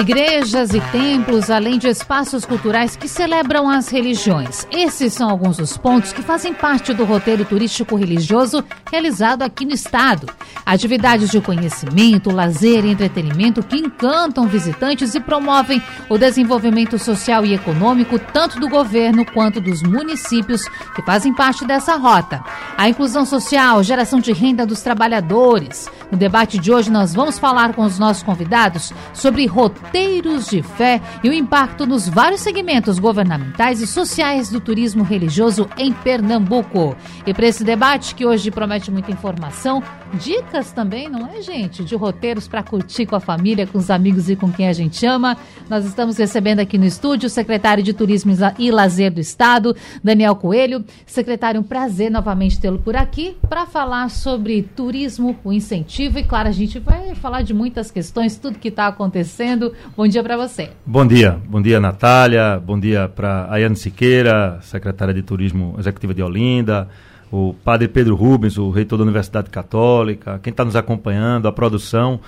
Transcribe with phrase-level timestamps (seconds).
[0.00, 4.66] Igrejas e templos, além de espaços culturais que celebram as religiões.
[4.70, 9.74] Esses são alguns dos pontos que fazem parte do roteiro turístico religioso realizado aqui no
[9.74, 10.26] estado.
[10.64, 17.52] Atividades de conhecimento, lazer e entretenimento que encantam visitantes e promovem o desenvolvimento social e
[17.52, 22.42] econômico tanto do governo quanto dos municípios que fazem parte dessa rota.
[22.78, 25.90] A inclusão social, geração de renda dos trabalhadores.
[26.10, 29.44] No debate de hoje, nós vamos falar com os nossos convidados sobre
[29.90, 35.68] roteiros de fé e o impacto nos vários segmentos governamentais e sociais do turismo religioso
[35.76, 36.96] em Pernambuco.
[37.26, 39.82] E para esse debate, que hoje promete muita informação,
[40.14, 41.82] dicas também, não é, gente?
[41.82, 45.04] De roteiros para curtir com a família, com os amigos e com quem a gente
[45.04, 45.36] ama.
[45.68, 49.74] Nós estamos recebendo aqui no estúdio o secretário de Turismo e Lazer do Estado,
[50.04, 50.84] Daniel Coelho.
[51.04, 56.48] Secretário, um prazer novamente tê-lo por aqui para falar sobre turismo, o incentivo e, claro,
[56.48, 59.69] a gente vai falar de muitas questões, tudo que está acontecendo.
[59.96, 60.70] Bom dia para você.
[60.84, 61.38] Bom dia.
[61.46, 62.58] Bom dia, Natália.
[62.58, 66.88] Bom dia para Ayane Siqueira, secretária de Turismo Executiva de Olinda
[67.30, 72.20] o padre Pedro Rubens, o reitor da Universidade Católica, quem está nos acompanhando, a produção.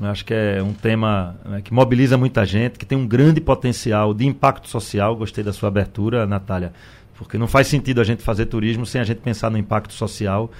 [0.00, 3.40] Eu acho que é um tema né, que mobiliza muita gente, que tem um grande
[3.40, 5.14] potencial de impacto social.
[5.16, 6.72] Gostei da sua abertura, Natália,
[7.16, 10.50] porque não faz sentido a gente fazer turismo sem a gente pensar no impacto social.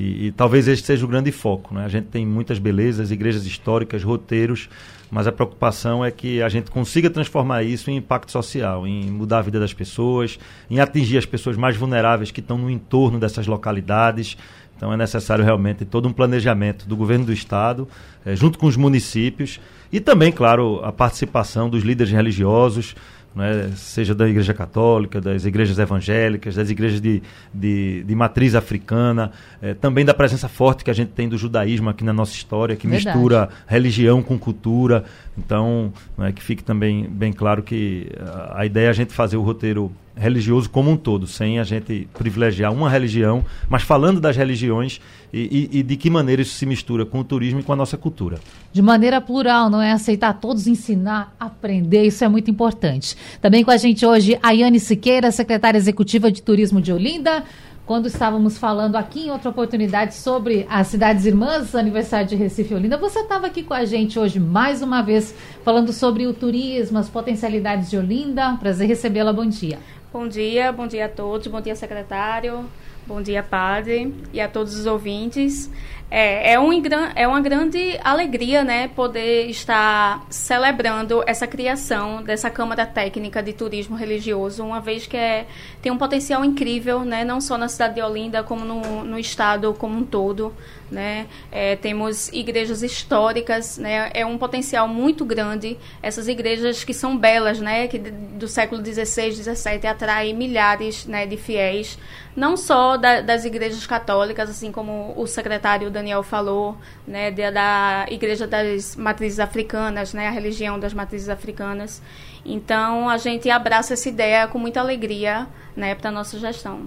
[0.00, 1.74] E, e talvez este seja o grande foco.
[1.74, 1.84] Né?
[1.84, 4.70] A gente tem muitas belezas, igrejas históricas, roteiros,
[5.10, 9.40] mas a preocupação é que a gente consiga transformar isso em impacto social, em mudar
[9.40, 10.38] a vida das pessoas,
[10.70, 14.38] em atingir as pessoas mais vulneráveis que estão no entorno dessas localidades.
[14.74, 17.86] Então é necessário realmente todo um planejamento do governo do estado,
[18.24, 19.60] eh, junto com os municípios,
[19.92, 22.94] e também, claro, a participação dos líderes religiosos,
[23.34, 27.22] né, seja da Igreja Católica, das igrejas evangélicas, das igrejas de,
[27.54, 29.30] de, de matriz africana,
[29.62, 32.74] eh, também da presença forte que a gente tem do judaísmo aqui na nossa história,
[32.74, 33.16] que Verdade.
[33.16, 35.04] mistura religião com cultura.
[35.38, 39.36] Então, né, que fique também bem claro que a, a ideia é a gente fazer
[39.36, 44.36] o roteiro religioso como um todo, sem a gente privilegiar uma religião, mas falando das
[44.36, 45.00] religiões
[45.32, 47.76] e, e, e, de que maneira isso se mistura com o turismo e com a
[47.76, 48.38] nossa cultura.
[48.70, 53.16] De maneira plural, não é aceitar todos, ensinar, aprender, isso é muito importante.
[53.40, 57.42] Também com a gente hoje, a Yane Siqueira, secretária executiva de Turismo de Olinda
[57.90, 62.76] quando estávamos falando aqui em outra oportunidade sobre as cidades irmãs, aniversário de Recife e
[62.76, 66.98] Olinda, você estava aqui com a gente hoje mais uma vez falando sobre o turismo,
[66.98, 68.56] as potencialidades de Olinda.
[68.60, 69.32] Prazer recebê-la.
[69.32, 69.80] Bom dia.
[70.12, 72.68] Bom dia, bom dia a todos, bom dia secretário,
[73.06, 75.70] bom dia padre e a todos os ouvintes.
[76.10, 76.72] É, é, um,
[77.14, 83.94] é uma grande alegria né, poder estar celebrando essa criação dessa Câmara Técnica de Turismo
[83.94, 85.46] Religioso, uma vez que é,
[85.80, 89.72] tem um potencial incrível, né, não só na cidade de Olinda, como no, no estado
[89.74, 90.52] como um todo.
[90.90, 91.28] Né?
[91.52, 94.10] É, temos igrejas históricas, né?
[94.12, 95.78] é um potencial muito grande.
[96.02, 97.86] Essas igrejas que são belas, né?
[97.86, 101.96] que do século XVI, XVII atraem milhares né, de fiéis,
[102.34, 107.30] não só da, das igrejas católicas, assim como o secretário Daniel falou, né?
[107.30, 110.28] da, igreja das matrizes africanas, né?
[110.28, 112.00] a religião das matrizes africanas.
[112.44, 115.46] Então a gente abraça essa ideia com muita alegria
[115.76, 116.86] né, para a nossa gestão.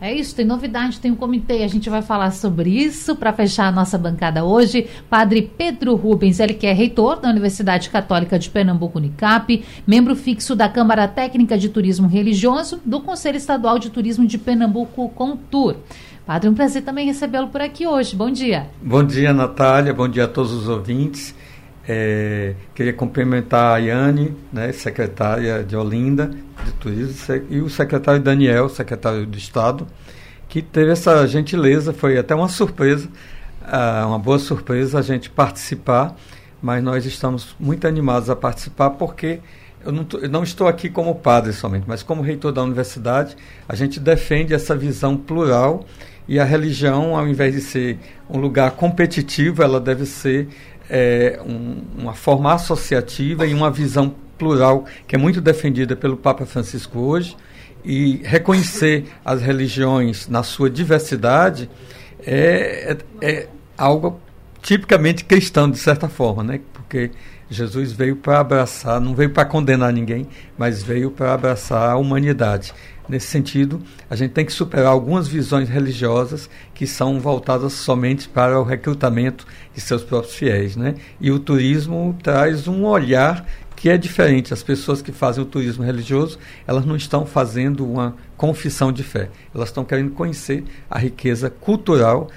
[0.00, 3.68] É isso, tem novidade, tem um comitê, a gente vai falar sobre isso para fechar
[3.68, 4.88] a nossa bancada hoje.
[5.08, 10.56] Padre Pedro Rubens, ele que é reitor da Universidade Católica de Pernambuco, Unicap, membro fixo
[10.56, 15.76] da Câmara Técnica de Turismo Religioso, do Conselho Estadual de Turismo de Pernambuco, Contur.
[16.26, 18.16] Padre, um prazer também recebê-lo por aqui hoje.
[18.16, 18.66] Bom dia.
[18.80, 19.92] Bom dia, Natália.
[19.92, 21.34] Bom dia a todos os ouvintes.
[21.86, 26.30] É, queria cumprimentar a Yane, né, secretária de Olinda,
[26.64, 29.86] de Turismo, e o secretário Daniel, secretário do Estado,
[30.48, 33.06] que teve essa gentileza, foi até uma surpresa,
[33.60, 36.16] uh, uma boa surpresa a gente participar,
[36.62, 39.40] mas nós estamos muito animados a participar porque
[39.84, 43.36] eu não, eu não estou aqui como padre somente, mas como reitor da universidade,
[43.68, 45.84] a gente defende essa visão plural
[46.26, 47.98] e a religião, ao invés de ser
[48.28, 50.48] um lugar competitivo, ela deve ser
[50.88, 56.44] é, um, uma forma associativa e uma visão plural que é muito defendida pelo Papa
[56.44, 57.36] Francisco hoje
[57.84, 61.68] e reconhecer as religiões na sua diversidade
[62.26, 64.18] é, é, é algo
[64.62, 66.60] tipicamente cristão de certa forma, né?
[66.72, 67.10] Porque
[67.50, 70.26] Jesus veio para abraçar, não veio para condenar ninguém,
[70.56, 72.72] mas veio para abraçar a humanidade.
[73.06, 78.58] Nesse sentido, a gente tem que superar algumas visões religiosas que são voltadas somente para
[78.58, 80.74] o recrutamento de seus próprios fiéis.
[80.74, 80.94] Né?
[81.20, 83.46] E o turismo traz um olhar
[83.76, 84.54] que é diferente.
[84.54, 89.28] As pessoas que fazem o turismo religioso, elas não estão fazendo uma confissão de fé.
[89.54, 92.28] Elas estão querendo conhecer a riqueza cultural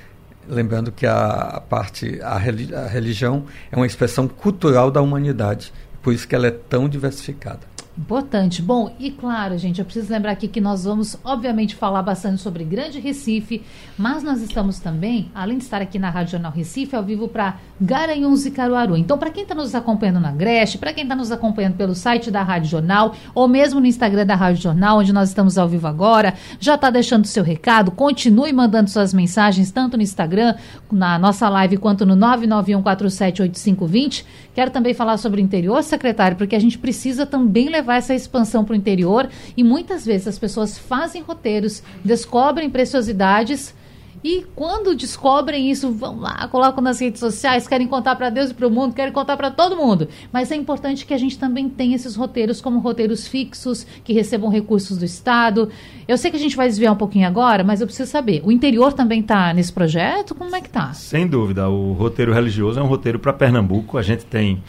[0.49, 6.33] lembrando que a, parte a, religião é uma expressão cultural da humanidade por isso que
[6.33, 7.59] ela é tão diversificada
[7.97, 8.61] Importante.
[8.61, 12.63] Bom, e claro, gente, eu preciso lembrar aqui que nós vamos, obviamente, falar bastante sobre
[12.63, 13.63] Grande Recife,
[13.97, 17.57] mas nós estamos também, além de estar aqui na Rádio Jornal Recife, ao vivo para
[17.81, 18.95] Garanhuns e Caruaru.
[18.95, 22.29] Então, para quem está nos acompanhando na Greste, para quem está nos acompanhando pelo site
[22.29, 25.87] da Rádio Jornal, ou mesmo no Instagram da Rádio Jornal, onde nós estamos ao vivo
[25.87, 30.53] agora, já está deixando seu recado, continue mandando suas mensagens, tanto no Instagram,
[30.91, 34.23] na nossa live, quanto no 991478520.
[34.57, 38.65] Quero também falar sobre o interior, secretário, porque a gente precisa também levar essa expansão
[38.65, 43.75] para o interior e muitas vezes as pessoas fazem roteiros, descobrem preciosidades
[44.23, 48.53] e quando descobrem isso, vão lá, colocam nas redes sociais, querem contar para Deus e
[48.53, 50.07] para o mundo, querem contar para todo mundo.
[50.31, 54.49] Mas é importante que a gente também tenha esses roteiros como roteiros fixos, que recebam
[54.49, 55.69] recursos do Estado.
[56.07, 58.51] Eu sei que a gente vai desviar um pouquinho agora, mas eu preciso saber, o
[58.51, 60.33] interior também está nesse projeto?
[60.33, 60.93] Como é que está?
[60.93, 63.97] Sem dúvida, o roteiro religioso é um roteiro para Pernambuco.
[63.97, 64.63] A gente tem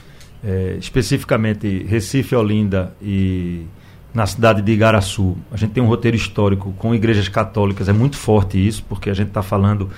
[0.45, 3.65] é, especificamente Recife, Olinda e
[4.19, 5.37] na cidade de Igaraçu.
[5.53, 9.15] A gente tem um roteiro histórico com igrejas católicas, é muito forte isso, porque a
[9.15, 9.89] gente está falando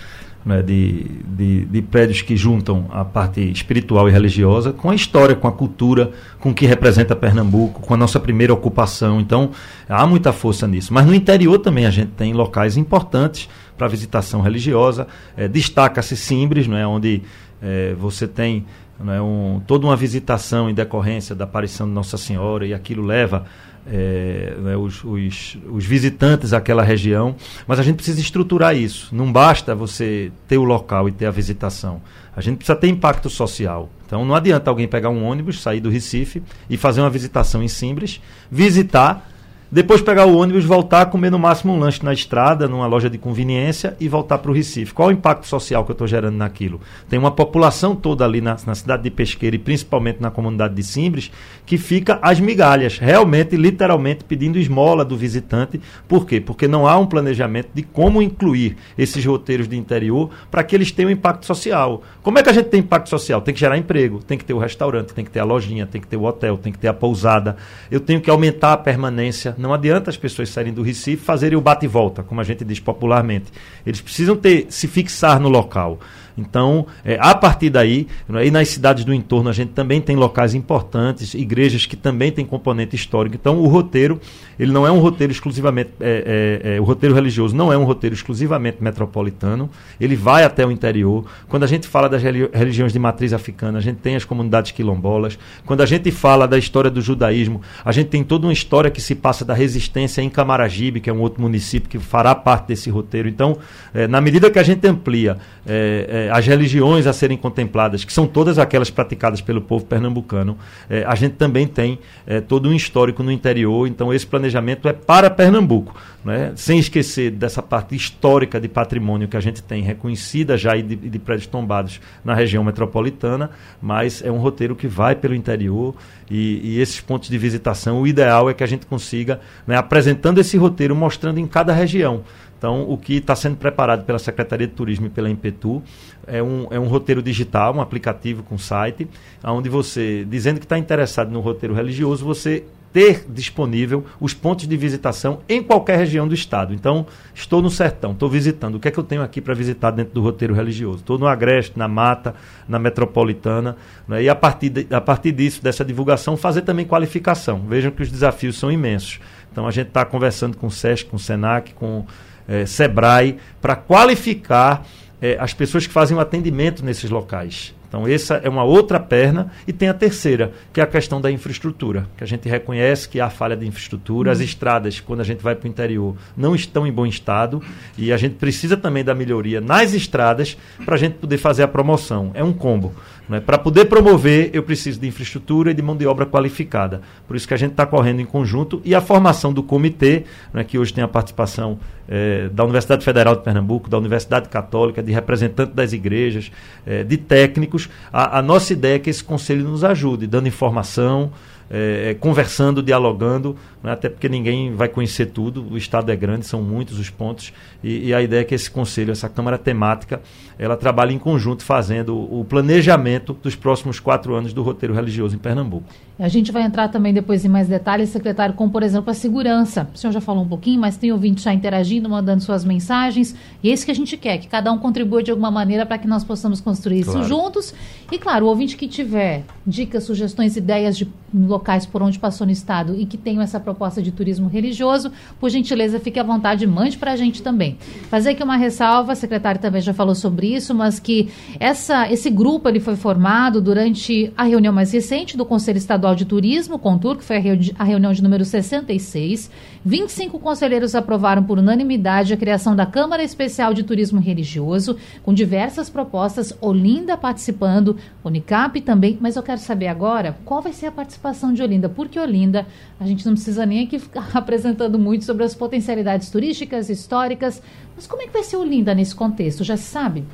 [0.45, 5.35] né, de, de, de, prédios que juntam a parte espiritual e religiosa com a história,
[5.35, 9.21] com a cultura, com o que representa Pernambuco, com a nossa primeira ocupação.
[9.21, 9.53] Então,
[9.89, 10.93] há muita força nisso.
[10.93, 15.07] Mas no interior também a gente tem locais importantes para visitação religiosa.
[15.35, 17.23] É, Destaca-se Simbres, não é, onde
[17.63, 18.67] é, você tem
[19.03, 23.47] né, um, toda uma visitação em decorrência da aparição de Nossa Senhora e aquilo leva
[23.87, 27.35] é, né, os, os, os, visitantes àquela região,
[27.67, 29.15] mas a gente precisa estruturar isso.
[29.15, 32.01] Não basta você ter o local e ter a visitação.
[32.35, 33.89] A gente precisa ter impacto social.
[34.07, 37.69] Então não adianta alguém pegar um ônibus, sair do Recife e fazer uma visitação em
[37.69, 39.30] Simbres, visitar
[39.73, 43.17] depois pegar o ônibus, voltar, comer no máximo um lanche na estrada, numa loja de
[43.17, 44.93] conveniência e voltar para o Recife.
[44.93, 46.81] Qual o impacto social que eu estou gerando naquilo?
[47.09, 50.83] Tem uma população toda ali na, na, cidade de Pesqueira e principalmente na comunidade de
[50.83, 51.31] Simbres
[51.65, 55.81] que fica às migalhas, realmente, literalmente pedindo esmola do visitante.
[56.09, 56.41] Por quê?
[56.41, 60.91] Porque não há um planejamento de como incluir esses roteiros de interior para que eles
[60.91, 62.03] tenham impacto social.
[62.25, 63.41] Como é que a gente tem impacto social?
[63.41, 66.01] Tem que gerar emprego, tem que ter o restaurante, tem que ter a lojinha, tem
[66.01, 67.57] que ter o hotel, tem que ter a pousada.
[67.89, 71.61] Eu tenho que aumentar a permanência não adianta as pessoas saírem do Recife fazerem o
[71.61, 73.53] bate e volta, como a gente diz popularmente.
[73.87, 76.01] Eles precisam ter se fixar no local.
[76.41, 80.17] Então, é, a partir daí, né, e nas cidades do entorno a gente também tem
[80.17, 83.37] locais importantes, igrejas que também têm componente histórico.
[83.37, 84.21] Então, o roteiro,
[84.59, 87.85] ele não é um roteiro exclusivamente, é, é, é, o roteiro religioso não é um
[87.85, 89.71] roteiro exclusivamente metropolitano,
[90.01, 91.25] ele vai até o interior.
[91.49, 95.39] Quando a gente fala das religiões de matriz africana, a gente tem as comunidades quilombolas.
[95.67, 99.01] Quando a gente fala da história do judaísmo, a gente tem toda uma história que
[99.01, 102.91] se passa da resistência em Camaragibe, que é um outro município que fará parte desse
[102.91, 103.29] roteiro.
[103.29, 103.59] Então,
[103.93, 105.37] é, na medida que a gente amplia
[105.67, 110.57] é, as religiões a serem contempladas, que são todas aquelas praticadas pelo povo pernambucano,
[110.89, 114.93] é, a gente também tem é, todo um histórico no interior, então esse planejamento é
[114.93, 115.95] para Pernambuco,
[116.25, 116.53] né?
[116.57, 120.97] sem esquecer dessa parte histórica de patrimônio que a gente tem, reconhecida já e de,
[120.97, 125.95] de prédios tombados na região metropolitana, mas é um roteiro que vai pelo interior
[126.31, 130.39] e, e esses pontos de visitação, o ideal é que a gente consiga, né, apresentando
[130.39, 132.23] esse roteiro, mostrando em cada região.
[132.61, 135.83] Então, o que está sendo preparado pela Secretaria de Turismo e pela Impetu
[136.27, 139.09] é um, é um roteiro digital, um aplicativo com site,
[139.43, 142.63] onde você, dizendo que está interessado no roteiro religioso, você
[142.93, 146.75] ter disponível os pontos de visitação em qualquer região do estado.
[146.75, 148.75] Então, estou no sertão, estou visitando.
[148.75, 150.99] O que é que eu tenho aqui para visitar dentro do roteiro religioso?
[150.99, 152.35] Estou no Agreste, na Mata,
[152.69, 153.75] na Metropolitana.
[154.07, 154.25] Né?
[154.25, 157.65] E a partir, de, a partir disso, dessa divulgação, fazer também qualificação.
[157.67, 159.19] Vejam que os desafios são imensos.
[159.51, 162.05] Então, a gente está conversando com o SESC, com o SENAC, com
[162.51, 164.85] é, SEBRAE, para qualificar
[165.23, 167.73] é, as pessoas que fazem o atendimento nesses locais.
[167.91, 169.51] Então, essa é uma outra perna.
[169.67, 173.21] E tem a terceira, que é a questão da infraestrutura, que a gente reconhece que
[173.21, 174.31] há falha de infraestrutura.
[174.31, 174.45] As uhum.
[174.45, 177.61] estradas, quando a gente vai para o interior, não estão em bom estado.
[177.99, 181.69] E a gente precisa também da melhoria nas estradas para a gente poder fazer a
[181.69, 182.31] promoção.
[182.33, 182.95] É um combo.
[183.31, 183.39] Né?
[183.39, 187.01] Para poder promover, eu preciso de infraestrutura e de mão de obra qualificada.
[187.29, 188.83] Por isso que a gente está correndo em conjunto.
[188.85, 193.37] E a formação do comitê, né, que hoje tem a participação é, da Universidade Federal
[193.37, 196.51] de Pernambuco, da Universidade Católica, de representantes das igrejas,
[196.85, 197.89] é, de técnicos.
[198.13, 201.31] A, a, nossa ideia é que esse conselho nos ajude, dando informação,
[201.71, 203.93] é, conversando, dialogando, né?
[203.93, 208.09] até porque ninguém vai conhecer tudo, o Estado é grande, são muitos os pontos, e,
[208.09, 210.21] e, a ideia é que esse conselho, essa Câmara Temática,
[210.59, 215.39] ela trabalhe em conjunto fazendo o, planejamento dos próximos quatro anos do roteiro religioso em
[215.39, 215.87] Pernambuco.
[216.19, 219.89] A gente vai entrar também depois em mais detalhes, secretário, como por exemplo a segurança.
[219.95, 223.35] O senhor já falou um pouquinho, mas tem ouvinte já interagindo, mandando suas mensagens.
[223.63, 225.97] E é isso que a gente quer, que cada um contribua de alguma maneira para
[225.97, 227.21] que nós possamos construir claro.
[227.21, 227.75] isso juntos.
[228.13, 232.53] E claro, o ouvinte que tiver dicas, sugestões, ideias de locais por onde passou no
[232.53, 236.99] estado e que tenham essa proposta de turismo religioso, por gentileza, fique à vontade, mande
[236.99, 237.70] para a gente também.
[238.09, 242.31] Fazer aqui uma ressalva, a secretária também já falou sobre isso, mas que essa, esse
[242.31, 247.17] grupo ele foi formado durante a reunião mais recente do Conselho Estadual de Turismo, Contur,
[247.17, 247.37] que foi
[247.79, 249.51] a reunião de número 66.
[249.85, 255.89] 25 conselheiros aprovaram por unanimidade a criação da Câmara Especial de Turismo Religioso, com diversas
[255.89, 261.53] propostas, Olinda participando, Unicap também, mas eu quero saber agora qual vai ser a participação
[261.55, 262.67] de Olinda, porque Olinda,
[262.99, 267.63] a gente não precisa nem aqui ficar apresentando muito sobre as potencialidades turísticas, históricas,
[267.97, 270.25] mas como é que vai ser Olinda nesse contexto, já se sabe?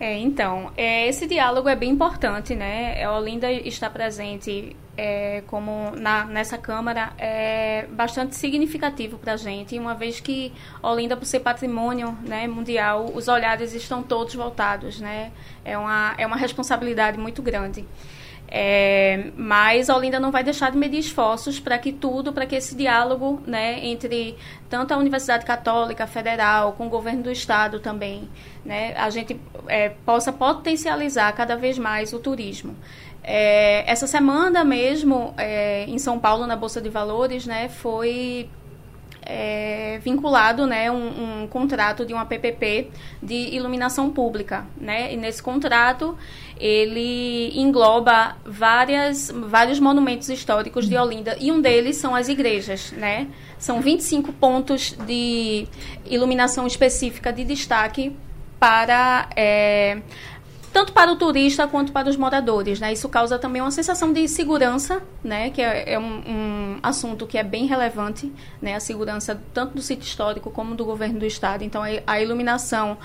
[0.00, 3.04] É, então, é, esse diálogo é bem importante, né?
[3.04, 9.78] A Olinda está presente é, como na, nessa Câmara é bastante significativo para a gente,
[9.78, 15.32] uma vez que Olinda, por ser patrimônio né, mundial, os olhares estão todos voltados, né?
[15.64, 17.84] É uma, é uma responsabilidade muito grande.
[18.46, 22.76] É, mas Olinda não vai deixar de medir esforços para que tudo, para que esse
[22.76, 24.36] diálogo né, entre
[24.68, 28.28] tanto a Universidade Católica Federal com o governo do Estado também,
[28.64, 32.76] né, a gente é, possa potencializar cada vez mais o turismo.
[33.26, 38.50] É, essa semana mesmo, é, em São Paulo, na Bolsa de Valores, né, foi
[39.24, 42.90] é, vinculado né, um, um, contrato de uma PPP
[43.22, 44.66] de iluminação pública.
[44.78, 45.14] Né?
[45.14, 46.16] E nesse contrato,
[46.60, 52.92] ele engloba várias, vários monumentos históricos de Olinda, e um deles são as igrejas.
[52.92, 53.28] Né?
[53.58, 55.66] São 25 pontos de
[56.04, 58.14] iluminação específica de destaque
[58.60, 59.98] para é,
[60.74, 62.80] tanto para o turista quanto para os moradores.
[62.80, 62.92] Né?
[62.92, 65.50] Isso causa também uma sensação de segurança, né?
[65.50, 68.74] que é, é um, um, assunto que é bem relevante, né?
[68.74, 71.62] a segurança tanto do sítio histórico como do governo do estado.
[71.62, 72.98] Então, a iluminação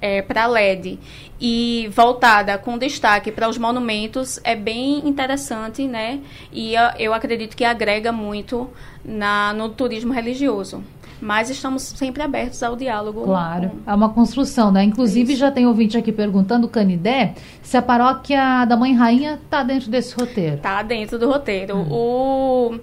[0.00, 1.00] é, para LED
[1.40, 6.20] e voltada com destaque para os monumentos é bem interessante, né?
[6.52, 8.70] E eu acredito que agrega muito
[9.04, 10.84] na, no turismo religioso
[11.20, 13.24] mas estamos sempre abertos ao diálogo.
[13.24, 13.90] Claro, com...
[13.90, 14.84] é uma construção, né?
[14.84, 15.40] Inclusive Isso.
[15.40, 20.14] já tem ouvinte aqui perguntando, Canidé, se a paróquia da Mãe Rainha está dentro desse
[20.14, 20.56] roteiro.
[20.56, 21.76] Está dentro do roteiro.
[21.76, 21.88] Hum.
[21.90, 22.80] O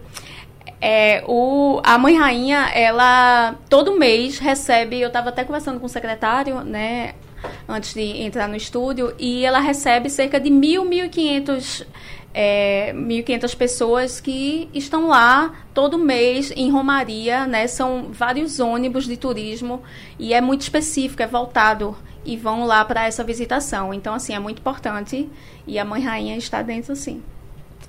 [0.82, 5.90] é, o, a Mãe Rainha, ela todo mês recebe, eu estava até conversando com o
[5.90, 7.14] secretário, né,
[7.68, 11.84] antes de entrar no estúdio, e ela recebe cerca de mil, mil e quinhentos
[12.38, 17.66] é, 1.500 pessoas que estão lá todo mês em Romaria, né?
[17.66, 19.82] São vários ônibus de turismo
[20.20, 23.94] e é muito específico, é voltado e vão lá para essa visitação.
[23.94, 25.30] Então, assim, é muito importante
[25.66, 27.24] e a Mãe Rainha está dentro, sim.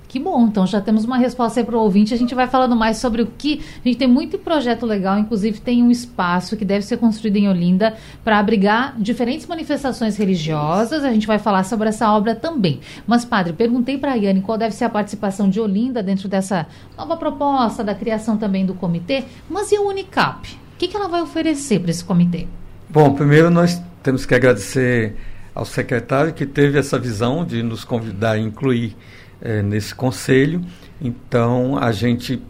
[0.09, 2.15] Que bom, então já temos uma resposta aí para o ouvinte.
[2.15, 3.61] A gente vai falando mais sobre o que.
[3.85, 7.49] A gente tem muito projeto legal, inclusive tem um espaço que deve ser construído em
[7.49, 11.05] Olinda para abrigar diferentes manifestações religiosas.
[11.05, 12.81] A gente vai falar sobre essa obra também.
[13.07, 16.67] Mas, padre, perguntei para a Yane qual deve ser a participação de Olinda dentro dessa
[16.97, 19.25] nova proposta da criação também do comitê.
[19.51, 20.49] Mas e o Unicap?
[20.75, 22.47] O que, que ela vai oferecer para esse comitê?
[22.89, 25.17] Bom, primeiro nós temos que agradecer
[25.55, 28.95] ao secretário que teve essa visão de nos convidar a incluir
[29.41, 30.65] é, nesse conselho.
[31.01, 32.43] Então, a gente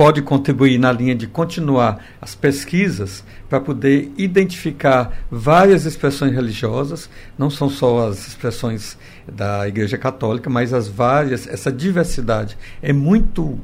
[0.00, 7.50] pode contribuir na linha de continuar as pesquisas para poder identificar várias expressões religiosas, não
[7.50, 8.96] são só as expressões
[9.30, 13.58] da Igreja Católica, mas as várias, essa diversidade é muito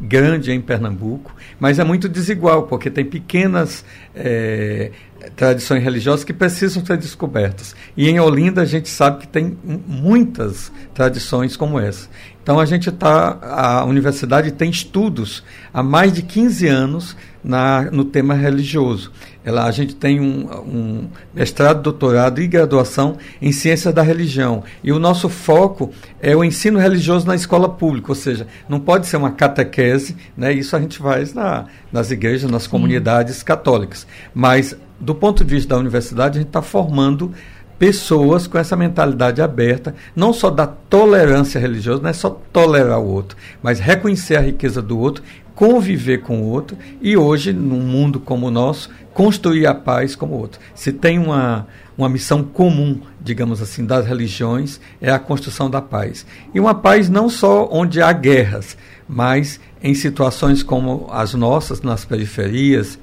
[0.00, 4.90] grande em Pernambuco, mas é muito desigual, porque tem pequenas é,
[5.36, 7.76] tradições religiosas que precisam ser descobertas.
[7.96, 12.08] E em Olinda a gente sabe que tem muitas tradições como essa.
[12.50, 18.04] Então a gente está, a universidade tem estudos há mais de 15 anos na, no
[18.04, 19.12] tema religioso.
[19.44, 24.64] Ela, a gente tem um, um mestrado, doutorado e graduação em ciência da religião.
[24.82, 29.06] E o nosso foco é o ensino religioso na escola pública, ou seja, não pode
[29.06, 30.52] ser uma catequese, né?
[30.52, 32.70] isso a gente faz na, nas igrejas, nas Sim.
[32.70, 34.08] comunidades católicas.
[34.34, 37.32] Mas do ponto de vista da universidade, a gente está formando
[37.80, 43.08] pessoas com essa mentalidade aberta, não só da tolerância religiosa, não é só tolerar o
[43.08, 48.20] outro, mas reconhecer a riqueza do outro, conviver com o outro e hoje, num mundo
[48.20, 50.60] como o nosso, construir a paz como o outro.
[50.74, 56.26] Se tem uma, uma missão comum, digamos assim, das religiões, é a construção da paz.
[56.52, 58.76] E uma paz não só onde há guerras,
[59.08, 62.98] mas em situações como as nossas, nas periferias,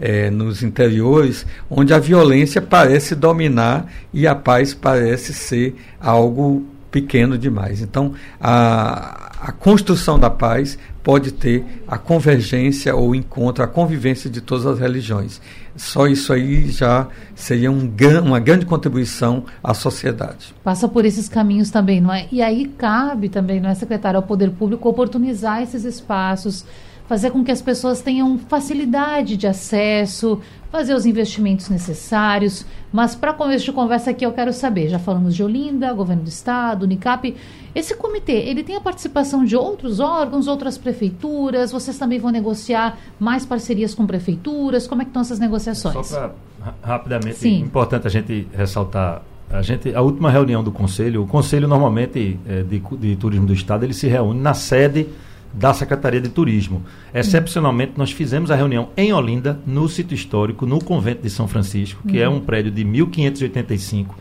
[0.00, 7.38] é, nos interiores, onde a violência parece dominar e a paz parece ser algo pequeno
[7.38, 7.80] demais.
[7.80, 14.40] Então, a, a construção da paz pode ter a convergência ou encontro, a convivência de
[14.40, 15.40] todas as religiões.
[15.76, 17.90] Só isso aí já seria um,
[18.22, 20.54] uma grande contribuição à sociedade.
[20.62, 22.26] Passa por esses caminhos também, não é?
[22.30, 26.66] E aí cabe também, não é, secretário, ao poder público oportunizar esses espaços,
[27.10, 30.40] fazer com que as pessoas tenham facilidade de acesso,
[30.70, 32.64] fazer os investimentos necessários.
[32.92, 36.28] Mas para começo de conversa aqui, eu quero saber, já falamos de Olinda, governo do
[36.28, 37.34] estado, Unicap,
[37.74, 42.96] esse comitê, ele tem a participação de outros órgãos, outras prefeituras, vocês também vão negociar
[43.18, 46.06] mais parcerias com prefeituras, como é que estão essas negociações?
[46.06, 46.28] Só
[46.60, 47.58] para, rapidamente, Sim.
[47.58, 52.62] importante a gente ressaltar a, gente, a última reunião do Conselho, o Conselho normalmente é,
[52.62, 55.08] de, de Turismo do Estado, ele se reúne na sede
[55.52, 56.82] da Secretaria de Turismo.
[57.12, 62.06] Excepcionalmente, nós fizemos a reunião em Olinda, no sítio histórico, no convento de São Francisco,
[62.06, 62.34] que é uhum.
[62.34, 64.16] é um prédio de 1585,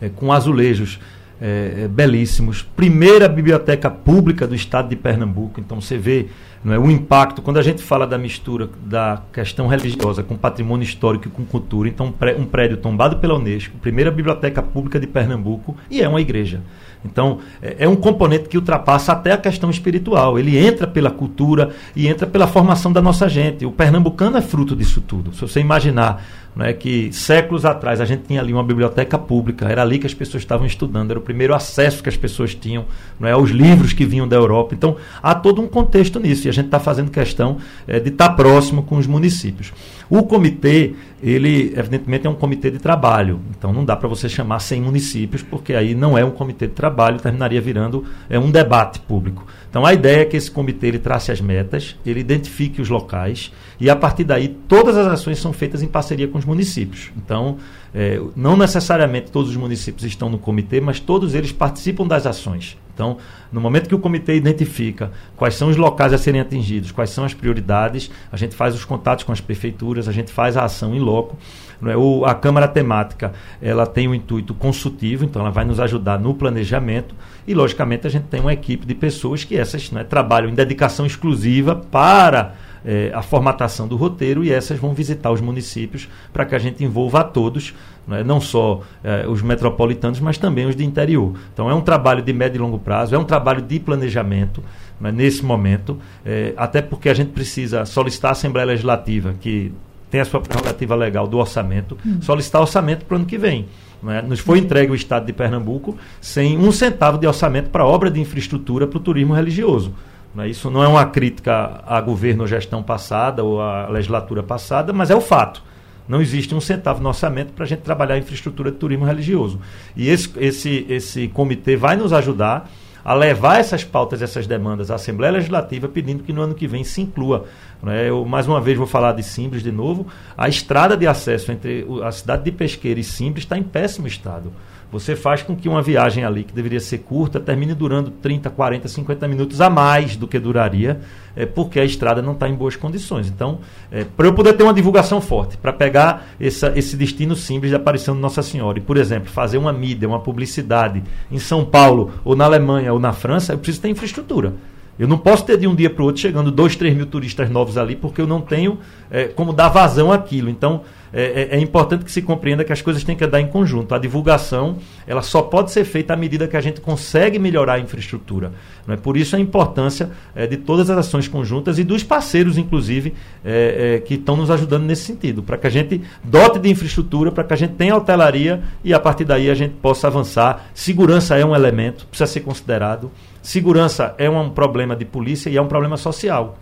[0.00, 0.98] é, com azulejos
[1.40, 2.62] é, belíssimos.
[2.62, 5.60] Primeira biblioteca pública do estado de Pernambuco.
[5.60, 6.28] Então você vê
[6.64, 10.84] não é, o impacto, quando a gente fala da mistura da questão religiosa com patrimônio
[10.84, 11.88] histórico e com cultura.
[11.88, 16.60] Então, um prédio tombado pela Unesco, primeira biblioteca pública de Pernambuco, e é uma igreja.
[17.06, 20.38] Então, é, é um componente que ultrapassa até a questão espiritual.
[20.38, 23.64] Ele entra pela cultura e entra pela formação da nossa gente.
[23.64, 25.32] O pernambucano é fruto disso tudo.
[25.34, 26.22] Se você imaginar
[26.64, 30.14] é que séculos atrás a gente tinha ali uma biblioteca pública, era ali que as
[30.14, 32.86] pessoas estavam estudando, era o primeiro acesso que as pessoas tinham
[33.20, 34.74] não é, aos livros que vinham da Europa.
[34.74, 38.30] Então, há todo um contexto nisso e a gente está fazendo questão é, de estar
[38.30, 39.70] tá próximo com os municípios.
[40.08, 44.60] O comitê, ele evidentemente é um comitê de trabalho, então não dá para você chamar
[44.60, 49.00] 100 municípios, porque aí não é um comitê de trabalho, terminaria virando é, um debate
[49.00, 49.44] público.
[49.68, 53.52] Então a ideia é que esse comitê ele trace as metas, ele identifique os locais
[53.78, 57.10] e a partir daí todas as ações são feitas em parceria com os municípios.
[57.16, 57.58] Então,
[57.94, 62.78] é, não necessariamente todos os municípios estão no comitê, mas todos eles participam das ações.
[62.96, 63.18] Então,
[63.52, 67.26] no momento que o comitê identifica quais são os locais a serem atingidos, quais são
[67.26, 70.94] as prioridades, a gente faz os contatos com as prefeituras, a gente faz a ação
[70.94, 71.36] em loco.
[71.78, 71.96] Não é?
[71.96, 76.32] o, a Câmara Temática ela tem um intuito consultivo, então ela vai nos ajudar no
[76.32, 77.14] planejamento
[77.46, 81.04] e, logicamente, a gente tem uma equipe de pessoas que essas né, trabalham em dedicação
[81.04, 86.54] exclusiva para é, a formatação do roteiro e essas vão visitar os municípios para que
[86.54, 87.74] a gente envolva a todos,
[88.06, 91.34] né, não só é, os metropolitanos, mas também os de interior.
[91.52, 94.62] Então é um trabalho de médio e longo prazo, é um trabalho de planejamento
[95.00, 99.72] né, nesse momento, é, até porque a gente precisa solicitar a Assembleia Legislativa, que
[100.10, 102.20] tem a sua prerrogativa legal do orçamento, hum.
[102.22, 103.66] solicitar orçamento para o ano que vem.
[104.02, 104.22] Né?
[104.22, 108.20] Nos foi entregue o Estado de Pernambuco sem um centavo de orçamento para obra de
[108.20, 109.92] infraestrutura para o turismo religioso.
[110.36, 110.50] Né?
[110.50, 115.10] Isso não é uma crítica a governo ou gestão passada ou à legislatura passada, mas
[115.10, 115.62] é o fato.
[116.06, 119.58] Não existe um centavo no orçamento para a gente trabalhar a infraestrutura de turismo religioso.
[119.96, 122.70] E esse, esse, esse comitê vai nos ajudar
[123.02, 126.84] a levar essas pautas, essas demandas à Assembleia Legislativa, pedindo que no ano que vem
[126.84, 127.46] se inclua.
[127.82, 128.08] Né?
[128.08, 130.06] Eu, mais uma vez, vou falar de Simples de novo.
[130.36, 134.52] A estrada de acesso entre a cidade de Pesqueira e Simples está em péssimo estado
[134.90, 138.88] você faz com que uma viagem ali, que deveria ser curta, termine durando 30, 40,
[138.88, 141.00] 50 minutos a mais do que duraria,
[141.34, 143.28] é, porque a estrada não está em boas condições.
[143.28, 143.58] Então,
[143.90, 147.76] é, para eu poder ter uma divulgação forte, para pegar essa, esse destino simples de
[147.76, 152.12] aparição de Nossa Senhora, e, por exemplo, fazer uma mídia, uma publicidade em São Paulo,
[152.24, 154.54] ou na Alemanha, ou na França, eu preciso ter infraestrutura.
[154.98, 157.50] Eu não posso ter de um dia para o outro chegando 2, 3 mil turistas
[157.50, 158.78] novos ali, porque eu não tenho
[159.10, 160.48] é, como dar vazão àquilo.
[160.48, 160.82] Então,
[161.16, 163.94] é, é, é, importante que se compreenda que as coisas têm que andar em conjunto.
[163.94, 164.76] A divulgação
[165.06, 168.52] ela só pode ser feita à medida que a gente consegue melhorar a infraestrutura.
[168.86, 168.98] Não é?
[168.98, 173.96] Por isso a importância é, de todas as ações conjuntas e dos parceiros, inclusive, é,
[173.96, 177.44] é, que estão nos ajudando nesse sentido, para que a gente dote de infraestrutura, para
[177.44, 180.66] que a gente tenha hotelaria e a partir daí a gente possa avançar.
[180.74, 183.10] Segurança é um elemento, precisa ser considerado.
[183.40, 186.58] Segurança é um problema de polícia e é um problema social.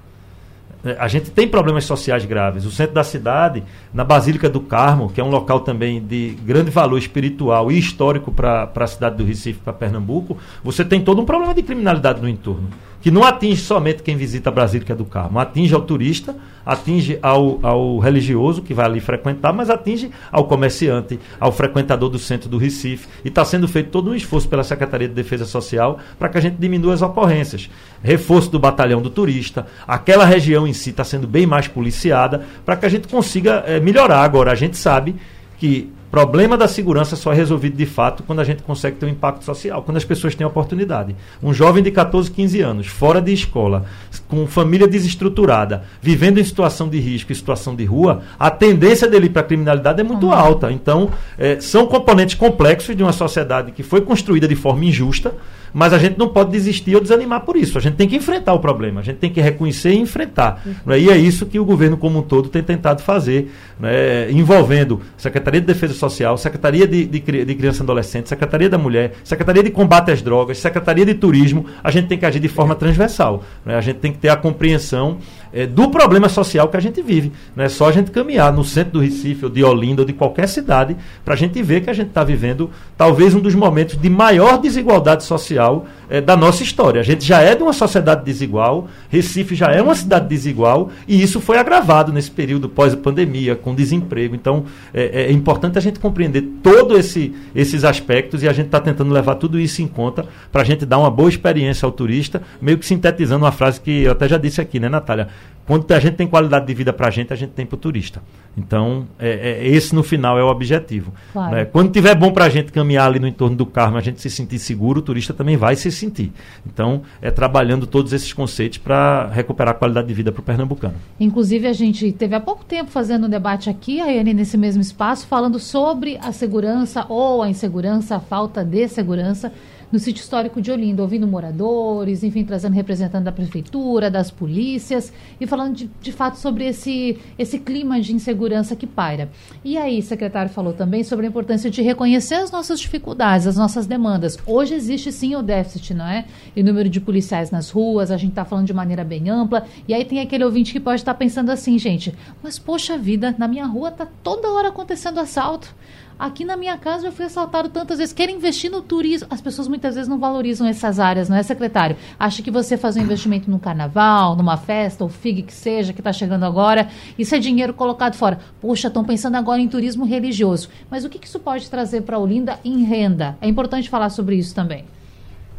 [0.85, 2.67] É, a gente tem problemas sociais graves.
[2.67, 6.71] O centro da cidade, na Basílica do Carmo, que é um local também de grande
[6.71, 11.25] valor espiritual e histórico para a cidade do Recife, para Pernambuco, você tem todo um
[11.25, 12.69] problema de criminalidade no entorno
[13.05, 17.99] que não atinge somente quem visita Brasília do Carmo, atinge ao turista, atinge ao, ao
[17.99, 23.07] religioso que vai ali frequentar, mas atinge ao comerciante, ao frequentador do centro do Recife.
[23.23, 26.41] E está sendo feito todo um esforço pela Secretaria de Defesa Social para que a
[26.41, 27.69] gente diminua as ocorrências.
[28.03, 32.75] Reforço do batalhão do turista, aquela região em si está sendo bem mais policiada para
[32.75, 34.23] que a gente consiga é, melhorar.
[34.23, 35.15] Agora, a gente sabe
[35.59, 39.09] que problema da segurança só é resolvido de fato quando a gente consegue ter um
[39.09, 41.17] impacto social, quando as pessoas têm oportunidade.
[41.43, 43.85] Um jovem de 14, 15 anos, fora de escola,
[44.29, 49.29] com família desestruturada, vivendo em situação de risco e situação de rua, a tendência dele
[49.29, 50.33] para a criminalidade é muito uhum.
[50.33, 50.71] alta.
[50.71, 55.35] Então, é, são componentes complexos de uma sociedade que foi construída de forma injusta
[55.75, 57.77] mas a gente não pode desistir ou desanimar por isso.
[57.77, 60.63] A gente tem que enfrentar o problema, a gente tem que reconhecer e enfrentar.
[60.65, 60.75] Uhum.
[60.87, 61.01] Né?
[61.01, 64.31] E é isso que o governo como um todo tem tentado fazer, né?
[64.31, 69.15] envolvendo Secretaria de Defesa Social, Secretaria de, de, de Criança e Adolescente, Secretaria da Mulher,
[69.25, 71.67] Secretaria de Combate às Drogas, Secretaria de Turismo.
[71.83, 73.43] A gente tem que agir de forma transversal.
[73.67, 73.75] Né?
[73.75, 75.19] A gente tem que ter a compreensão
[75.55, 77.33] é, do problema social que a gente vive.
[77.55, 80.13] Não é só a gente caminhar no centro do Recife, ou de Olinda, ou de
[80.13, 83.97] qualquer cidade, para a gente ver que a gente está vivendo talvez um dos momentos
[83.97, 87.01] de maior desigualdade social social é, da nossa história.
[87.01, 91.23] A gente já é de uma sociedade desigual, Recife já é uma cidade desigual, e
[91.23, 94.35] isso foi agravado nesse período pós-pandemia, com desemprego.
[94.35, 98.81] Então, é, é, importante a gente compreender todos esse, esses aspectos e a gente está
[98.81, 102.43] tentando levar tudo isso em conta para a gente dar uma boa experiência ao turista,
[102.61, 105.29] meio que sintetizando uma frase que eu até já disse aqui, né, Natália?
[105.67, 107.79] Quando a gente tem qualidade de vida para a gente, a gente tem para o
[107.79, 108.23] turista.
[108.57, 111.13] Então, é, é, esse no final é o objetivo.
[111.33, 111.55] Claro.
[111.55, 111.65] Né?
[111.65, 114.29] Quando tiver bom para a gente caminhar ali no entorno do carro, a gente se
[114.29, 116.33] sentir seguro, o turista também vai se sentir.
[116.67, 120.95] Então, é trabalhando todos esses conceitos para recuperar a qualidade de vida para o pernambucano.
[121.19, 124.83] Inclusive, a gente teve há pouco tempo fazendo um debate aqui, a Iane, nesse mesmo
[124.83, 129.53] espaço, falando sobre a segurança ou a insegurança, a falta de segurança
[129.91, 135.47] no sítio histórico de Olinda, ouvindo moradores, enfim, trazendo representante da prefeitura, das polícias e
[135.47, 139.31] falando de, de fato sobre esse, esse clima de insegurança que paira.
[139.65, 143.87] E aí, secretário falou também sobre a importância de reconhecer as nossas dificuldades, as nossas
[143.87, 144.39] demandas.
[144.47, 146.25] Hoje existe sim o déficit, não é?
[146.55, 149.67] E o número de policiais nas ruas, a gente está falando de maneira bem ampla.
[149.87, 153.35] E aí tem aquele ouvinte que pode estar tá pensando assim, gente, mas poxa vida,
[153.39, 155.75] na minha rua está toda hora acontecendo assalto.
[156.17, 158.15] Aqui na minha casa eu fui assaltado tantas vezes.
[158.15, 159.27] Querem investir no turismo.
[159.31, 161.97] As pessoas muitas vezes não valorizam essas áreas, não é, secretário?
[162.19, 166.01] Acha que você fazer um investimento no carnaval, numa festa, ou FIG que seja, que
[166.01, 168.39] está chegando agora, isso é dinheiro colocado fora.
[168.61, 170.69] Poxa, estão pensando agora em turismo religioso.
[170.89, 173.37] Mas o que, que isso pode trazer para a Olinda em renda?
[173.41, 174.85] É importante falar sobre isso também.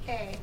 [0.07, 0.35] É,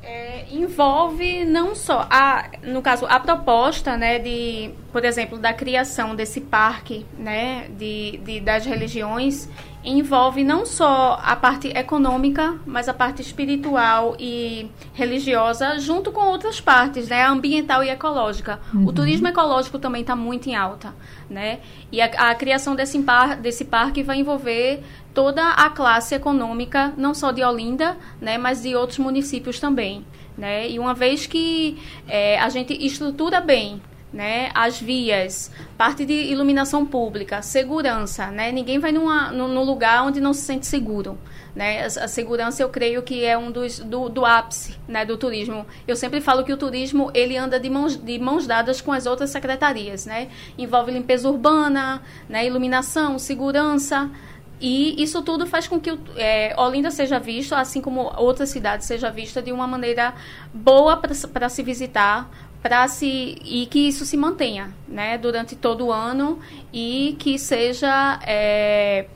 [0.53, 6.41] envolve não só a, no caso a proposta né de por exemplo da criação desse
[6.41, 9.49] parque né de, de das religiões
[9.83, 16.61] envolve não só a parte econômica, mas a parte espiritual e religiosa, junto com outras
[16.61, 18.61] partes, né, ambiental e ecológica.
[18.73, 18.87] Uhum.
[18.87, 20.93] O turismo ecológico também está muito em alta,
[21.29, 21.59] né?
[21.91, 24.81] E a, a criação desse, par, desse parque vai envolver
[25.13, 30.05] toda a classe econômica, não só de Olinda, né, mas de outros municípios também.
[30.37, 30.69] Né?
[30.69, 33.81] E uma vez que é, a gente estrutura bem
[34.13, 40.21] né, as vias, parte de iluminação pública, segurança, né, ninguém vai numa, num lugar onde
[40.21, 41.17] não se sente seguro,
[41.55, 45.65] né, a, segurança eu creio que é um dos, do, do ápice, né, do turismo,
[45.87, 49.07] eu sempre falo que o turismo, ele anda de mãos, de mãos dadas com as
[49.07, 54.11] outras secretarias, né, envolve limpeza urbana, né, iluminação, segurança,
[54.59, 59.09] e isso tudo faz com que é, Olinda seja visto, assim como outras cidades, seja
[59.09, 60.13] vista de uma maneira
[60.53, 62.29] boa para se visitar,
[62.61, 66.39] para se e que isso se mantenha, né, durante todo o ano
[66.71, 69.07] e que seja é,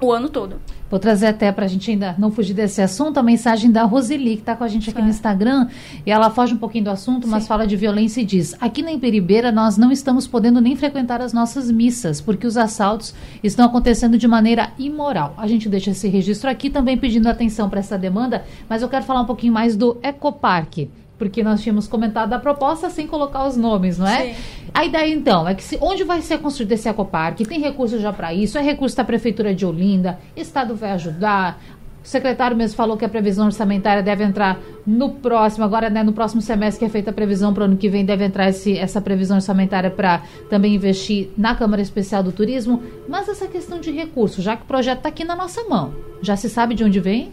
[0.00, 0.60] o ano todo.
[0.92, 4.34] Vou trazer até para a gente ainda não fugir desse assunto a mensagem da Roseli,
[4.34, 5.68] que está com a gente aqui no Instagram,
[6.04, 7.48] e ela foge um pouquinho do assunto, mas Sim.
[7.48, 11.32] fala de violência e diz: aqui na Imperibeira nós não estamos podendo nem frequentar as
[11.32, 15.32] nossas missas, porque os assaltos estão acontecendo de maneira imoral.
[15.38, 19.06] A gente deixa esse registro aqui também pedindo atenção para essa demanda, mas eu quero
[19.06, 20.90] falar um pouquinho mais do Ecoparque
[21.22, 24.32] porque nós tínhamos comentado a proposta sem colocar os nomes, não é?
[24.32, 24.42] Sim.
[24.74, 27.44] A ideia então é que se, onde vai ser construído esse ecoparque?
[27.44, 28.58] Tem recurso já para isso?
[28.58, 30.18] É recurso da prefeitura de Olinda?
[30.34, 31.62] Estado vai ajudar?
[32.04, 36.12] O secretário mesmo falou que a previsão orçamentária deve entrar no próximo, agora né, no
[36.12, 38.76] próximo semestre que é feita a previsão para o ano que vem, deve entrar esse,
[38.76, 42.82] essa previsão orçamentária para também investir na Câmara Especial do Turismo.
[43.08, 46.34] Mas essa questão de recursos, já que o projeto está aqui na nossa mão, já
[46.34, 47.30] se sabe de onde vem?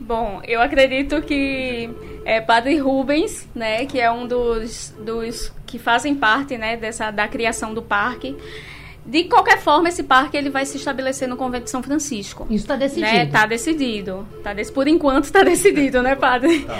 [0.00, 1.90] Bom, eu acredito que
[2.24, 7.26] é, Padre Rubens, né, que é um dos, dos que fazem parte né, dessa, da
[7.26, 8.36] criação do parque,
[9.08, 12.46] de qualquer forma, esse parque ele vai se estabelecer no convento de São Francisco.
[12.50, 13.16] Isso está decidido.
[13.16, 13.46] Está né?
[13.46, 14.28] decidido.
[14.44, 14.70] Tá dec...
[14.70, 16.60] Por enquanto está decidido, né, padre?
[16.60, 16.78] Tá.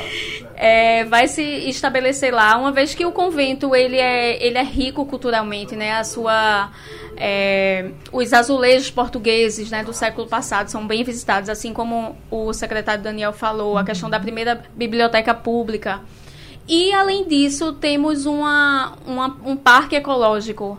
[0.55, 5.07] É, vai se estabelecer lá, uma vez que o convento ele é, ele é rico
[5.07, 5.93] culturalmente, né?
[5.93, 6.71] A sua
[7.17, 13.03] é, os azulejos portugueses né, do século passado são bem visitados, assim como o secretário
[13.03, 16.03] Daniel falou, a questão da primeira biblioteca pública.
[16.69, 20.79] E, além disso, temos uma, uma, um parque ecológico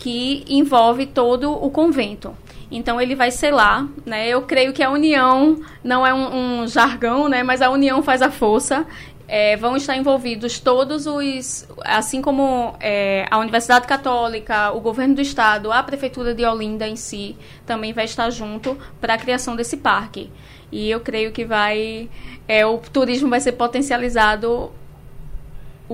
[0.00, 2.34] que envolve todo o convento.
[2.70, 4.28] Então ele vai lá, né?
[4.28, 7.42] Eu creio que a união não é um, um jargão, né?
[7.42, 8.86] Mas a união faz a força.
[9.28, 15.20] É, vão estar envolvidos todos os, assim como é, a Universidade Católica, o governo do
[15.20, 19.76] estado, a prefeitura de Olinda em si, também vai estar junto para a criação desse
[19.76, 20.28] parque.
[20.72, 22.08] E eu creio que vai,
[22.48, 24.72] é, o turismo vai ser potencializado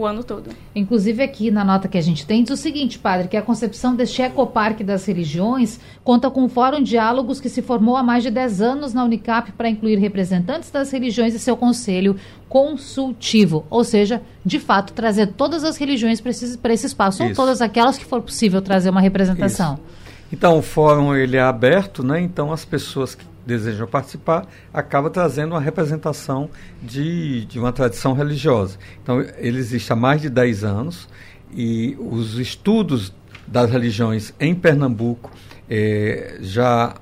[0.00, 0.50] o ano todo.
[0.74, 3.94] Inclusive aqui na nota que a gente tem diz o seguinte, padre, que a concepção
[3.94, 8.30] deste ecoparque das religiões conta com um fórum diálogos que se formou há mais de
[8.30, 12.16] 10 anos na Unicap para incluir representantes das religiões e seu conselho
[12.48, 17.30] consultivo, ou seja, de fato trazer todas as religiões para esse, esse espaço, Isso.
[17.30, 19.74] ou todas aquelas que for possível trazer uma representação.
[19.74, 20.06] Isso.
[20.32, 22.20] Então o fórum ele é aberto, né?
[22.20, 26.50] Então as pessoas que desejam participar, acaba trazendo uma representação
[26.82, 28.76] de, de uma tradição religiosa.
[29.02, 31.08] Então, ele existe há mais de 10 anos
[31.54, 33.14] e os estudos
[33.46, 35.30] das religiões em Pernambuco
[35.70, 36.96] eh, já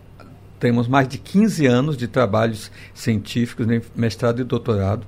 [0.61, 5.07] temos mais de 15 anos de trabalhos científicos, né, mestrado e doutorado.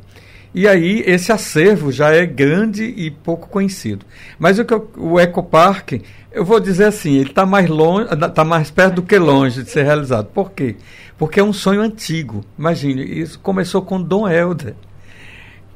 [0.54, 4.06] E aí esse acervo já é grande e pouco conhecido.
[4.38, 4.64] Mas o,
[4.96, 9.18] o Ecopark, eu vou dizer assim, ele está mais longe, está mais perto do que
[9.18, 10.28] longe de ser realizado.
[10.28, 10.76] Por quê?
[11.18, 12.44] Porque é um sonho antigo.
[12.58, 14.74] Imagine, isso começou com Dom Helder.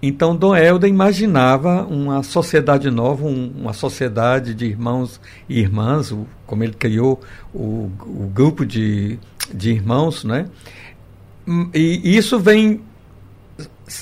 [0.03, 6.26] Então, Dom Helder imaginava uma sociedade nova, um, uma sociedade de irmãos e irmãs, o,
[6.46, 7.20] como ele criou
[7.53, 9.18] o, o grupo de,
[9.53, 10.46] de irmãos, né?
[11.74, 12.81] E isso vem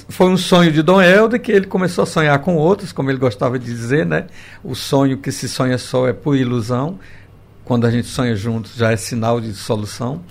[0.09, 3.19] foi um sonho de Dom Helder que ele começou a sonhar com outros, como ele
[3.19, 4.27] gostava de dizer, né?
[4.63, 6.99] O sonho que se sonha só é por ilusão.
[7.65, 10.23] Quando a gente sonha juntos já é sinal de solução.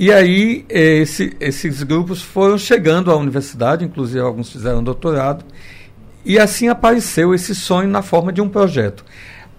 [0.00, 5.44] E aí esse, esses grupos foram chegando à universidade, inclusive alguns fizeram doutorado,
[6.24, 9.04] e assim apareceu esse sonho na forma de um projeto.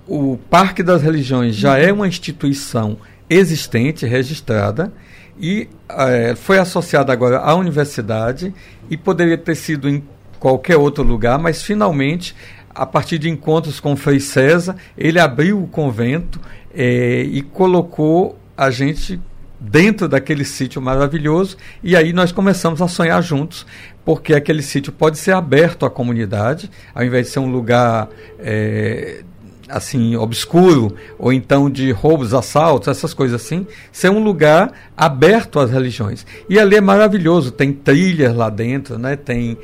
[0.07, 2.97] O Parque das Religiões já é uma instituição
[3.29, 4.93] existente, registrada,
[5.37, 8.53] e é, foi associada agora à universidade
[8.89, 10.01] e poderia ter sido em
[10.39, 12.33] qualquer outro lugar, mas finalmente,
[12.73, 16.39] a partir de encontros com Frei César, ele abriu o convento
[16.73, 19.19] é, e colocou a gente
[19.59, 23.65] dentro daquele sítio maravilhoso e aí nós começamos a sonhar juntos
[24.05, 29.23] porque aquele sítio pode ser aberto à comunidade ao invés de ser um lugar é,
[29.69, 35.69] assim obscuro ou então de roubos, assaltos, essas coisas assim, ser um lugar aberto às
[35.69, 36.25] religiões.
[36.49, 39.15] E ali é maravilhoso, tem trilhas lá dentro, né?
[39.15, 39.57] Tem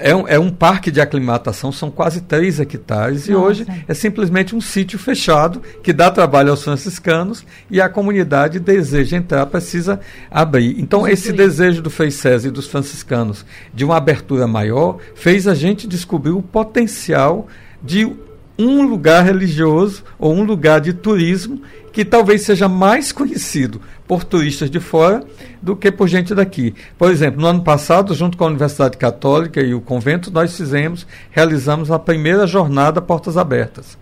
[0.00, 3.32] é um, é um parque de aclimatação, são quase 3 hectares, Nossa.
[3.32, 8.60] e hoje é simplesmente um sítio fechado que dá trabalho aos franciscanos e a comunidade
[8.60, 9.98] deseja entrar, precisa
[10.30, 10.78] abrir.
[10.78, 15.54] Então, esse desejo do Frei César e dos franciscanos de uma abertura maior fez a
[15.54, 17.48] gente descobrir o potencial
[17.82, 18.10] de
[18.58, 21.60] um lugar religioso ou um lugar de turismo
[21.92, 25.24] que talvez seja mais conhecido por turistas de fora
[25.62, 26.74] do que por gente daqui.
[26.98, 31.06] Por exemplo, no ano passado, junto com a Universidade Católica e o convento, nós fizemos,
[31.30, 33.96] realizamos a primeira jornada Portas Abertas.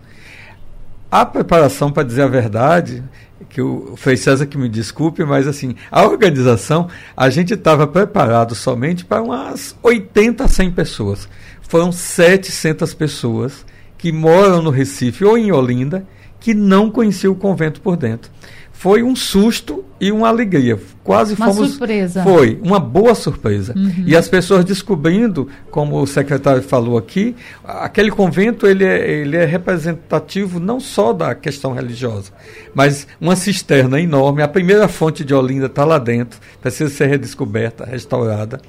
[1.11, 3.03] A preparação, para dizer a verdade,
[3.49, 8.55] que o Frei César que me desculpe, mas assim, a organização, a gente estava preparado
[8.55, 11.29] somente para umas 80, 100 pessoas.
[11.61, 13.63] Foram 700 pessoas
[14.03, 16.05] que moram no Recife ou em Olinda,
[16.37, 18.29] que não conheciam o convento por dentro.
[18.73, 20.77] Foi um susto e uma alegria.
[21.05, 21.69] Quase uma fomos.
[21.69, 22.21] surpresa.
[22.21, 23.73] Foi, uma boa surpresa.
[23.73, 24.03] Uhum.
[24.05, 29.45] E as pessoas descobrindo, como o secretário falou aqui, aquele convento ele é, ele é
[29.45, 32.33] representativo não só da questão religiosa,
[32.75, 34.41] mas uma cisterna enorme.
[34.41, 38.59] A primeira fonte de Olinda está lá dentro, precisa ser redescoberta, restaurada.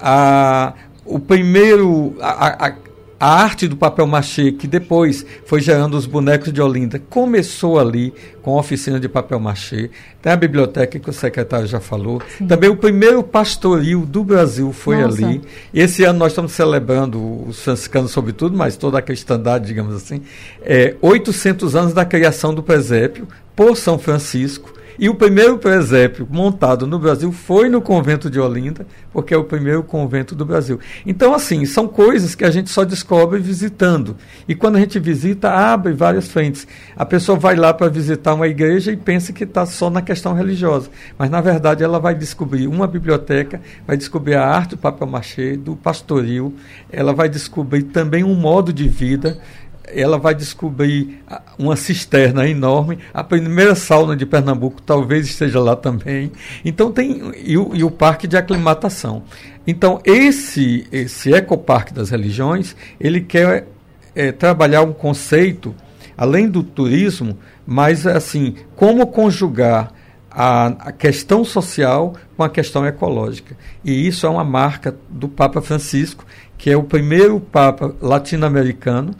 [0.00, 0.74] A,
[1.04, 2.16] o primeiro.
[2.20, 2.89] A, a,
[3.20, 8.14] a arte do papel machê, que depois foi gerando os bonecos de Olinda, começou ali
[8.40, 9.90] com a oficina de papel machê.
[10.22, 12.22] Tem a biblioteca que o secretário já falou.
[12.38, 12.46] Sim.
[12.46, 15.22] Também o primeiro pastoril do Brasil foi Nossa.
[15.22, 15.42] ali.
[15.74, 20.22] Esse ano nós estamos celebrando os franciscanos, sobretudo, mas toda a cristandade, digamos assim,
[20.62, 26.86] é, 800 anos da criação do presépio por São Francisco e o primeiro presépio montado
[26.86, 30.78] no Brasil foi no convento de Olinda, porque é o primeiro convento do Brasil.
[31.06, 34.14] Então, assim, são coisas que a gente só descobre visitando.
[34.46, 36.68] E quando a gente visita, abre várias frentes.
[36.94, 40.34] A pessoa vai lá para visitar uma igreja e pensa que está só na questão
[40.34, 40.90] religiosa.
[41.16, 45.56] Mas, na verdade, ela vai descobrir uma biblioteca, vai descobrir a arte do papel machê,
[45.56, 46.54] do pastoril,
[46.92, 49.40] ela vai descobrir também um modo de vida
[49.86, 51.22] ela vai descobrir
[51.58, 52.98] uma cisterna enorme.
[53.12, 56.32] A primeira sauna de Pernambuco talvez esteja lá também.
[56.64, 59.22] Então tem e o, e o parque de aclimatação.
[59.66, 63.66] Então esse esse ecoparque das religiões ele quer
[64.14, 65.74] é, trabalhar um conceito
[66.16, 69.92] além do turismo, mas assim como conjugar
[70.30, 73.56] a, a, questão social com a questão ecológica.
[73.84, 76.24] E isso é uma marca do Papa Francisco,
[76.56, 79.14] que é o primeiro Papa latino-americano,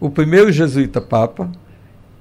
[0.00, 1.50] o primeiro jesuíta Papa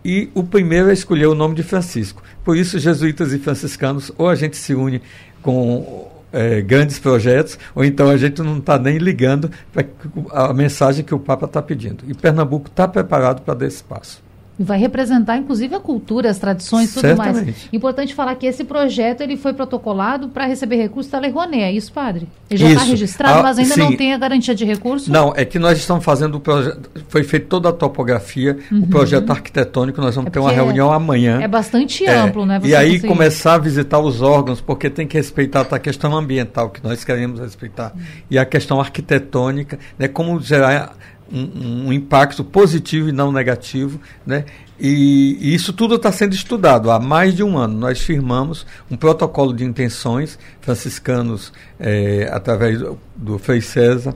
[0.03, 2.21] e o primeiro a escolher o nome de Francisco.
[2.43, 5.01] Por isso, jesuítas e franciscanos, ou a gente se une
[5.41, 9.85] com é, grandes projetos, ou então a gente não está nem ligando para
[10.31, 12.03] a mensagem que o Papa está pedindo.
[12.07, 14.24] E Pernambuco está preparado para dar esse passo.
[14.57, 17.45] E vai representar, inclusive, a cultura, as tradições tudo Certamente.
[17.45, 17.69] mais.
[17.73, 21.71] Importante falar que esse projeto ele foi protocolado para receber recursos da Lei Rouanet, é
[21.71, 22.27] isso, padre?
[22.49, 23.79] Ele já está registrado, ah, mas ainda sim.
[23.81, 25.11] não tem a garantia de recurso?
[25.11, 28.83] Não, é que nós estamos fazendo o projeto, foi feita toda a topografia, uhum.
[28.83, 31.41] o projeto arquitetônico, nós vamos é ter uma reunião é, amanhã.
[31.41, 32.61] É bastante é, amplo, né?
[32.63, 33.07] e aí conseguir.
[33.07, 37.39] começar a visitar os órgãos, porque tem que respeitar a questão ambiental, que nós queremos
[37.39, 38.01] respeitar, uhum.
[38.31, 40.95] e a questão arquitetônica, né, como gerar
[41.31, 44.45] um, um, impacto positivo e não negativo, né?
[44.79, 47.77] E, e isso tudo está sendo estudado há mais de um ano.
[47.77, 54.13] Nós firmamos um protocolo de intenções franciscanos é, através do, do Frei César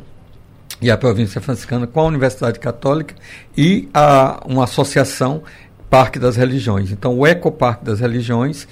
[0.82, 3.16] e a província franciscana com a Universidade Católica
[3.58, 5.44] e a, uma associação
[5.90, 6.92] Parque das Religiões.
[6.92, 8.68] Então, o Ecoparque das Religiões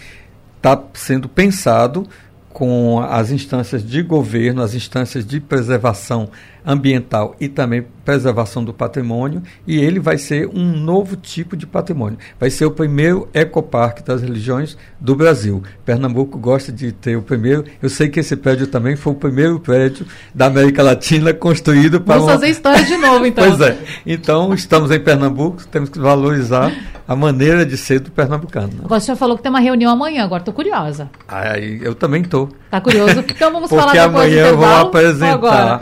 [0.58, 2.08] está sendo pensado
[2.50, 6.30] com as instâncias de governo, as instâncias de preservação
[6.68, 12.18] ambiental e também preservação do patrimônio, e ele vai ser um novo tipo de patrimônio.
[12.40, 15.64] Vai ser o primeiro ecoparque das religiões do Brasil.
[15.86, 17.64] Pernambuco gosta de ter o primeiro.
[17.82, 22.16] Eu sei que esse prédio também foi o primeiro prédio da América Latina construído para.
[22.16, 22.40] Vamos uma...
[22.40, 23.44] fazer história de novo, então.
[23.48, 23.78] pois é.
[24.06, 26.72] Então, estamos em Pernambuco, temos que valorizar
[27.08, 28.68] a maneira de ser do pernambucano.
[28.68, 28.82] Né?
[28.84, 31.10] Agora, o senhor falou que tem uma reunião amanhã, agora estou curiosa.
[31.28, 32.50] Aí, eu também estou.
[32.66, 33.24] Está curioso?
[33.38, 35.80] Então vamos falar depois amanhã eu vou apresentar.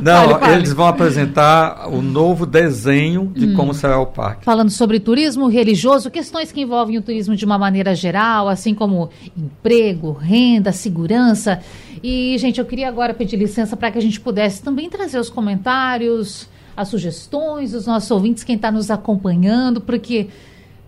[0.00, 0.54] Não, fale, fale.
[0.56, 3.54] eles vão apresentar o novo desenho de hum.
[3.54, 4.44] como será o parque.
[4.44, 9.10] Falando sobre turismo religioso, questões que envolvem o turismo de uma maneira geral, assim como
[9.36, 11.60] emprego, renda, segurança.
[12.02, 15.30] E, gente, eu queria agora pedir licença para que a gente pudesse também trazer os
[15.30, 20.28] comentários, as sugestões dos nossos ouvintes, quem está nos acompanhando, porque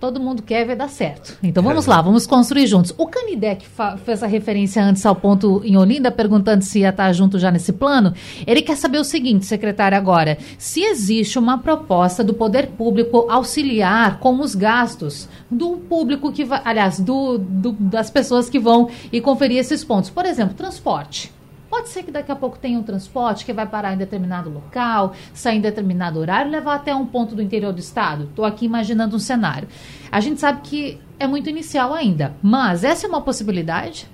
[0.00, 1.36] todo mundo quer ver dar certo.
[1.42, 1.90] Então vamos é.
[1.90, 2.94] lá, vamos construir juntos.
[2.96, 3.66] O Canidec
[4.04, 7.72] fez a referência antes ao ponto em Olinda, perguntando se ia estar junto já nesse
[7.72, 8.14] plano.
[8.46, 14.18] Ele quer saber o seguinte, secretário, agora: se existe uma proposta do poder público auxiliar
[14.18, 19.20] com os gastos do público que vai, aliás, do, do das pessoas que vão e
[19.20, 20.08] conferir esses pontos.
[20.08, 21.30] Por exemplo, transporte.
[21.80, 25.14] Pode ser que daqui a pouco tenha um transporte que vai parar em determinado local,
[25.32, 28.24] sair em determinado horário levar até um ponto do interior do estado.
[28.24, 29.66] Estou aqui imaginando um cenário.
[30.12, 34.06] A gente sabe que é muito inicial ainda, mas essa é uma possibilidade?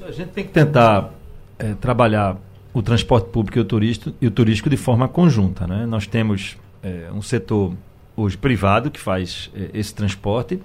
[0.00, 1.10] A gente tem que tentar
[1.58, 2.36] é, trabalhar
[2.72, 5.66] o transporte público e o, turista, e o turístico de forma conjunta.
[5.66, 5.84] Né?
[5.84, 7.74] Nós temos é, um setor
[8.16, 10.60] hoje privado que faz é, esse transporte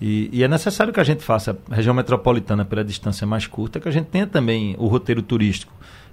[0.00, 3.80] e, e, é necessário que a gente faça a região metropolitana pela distância mais curta,
[3.80, 5.72] que a gente tenha também o roteiro turístico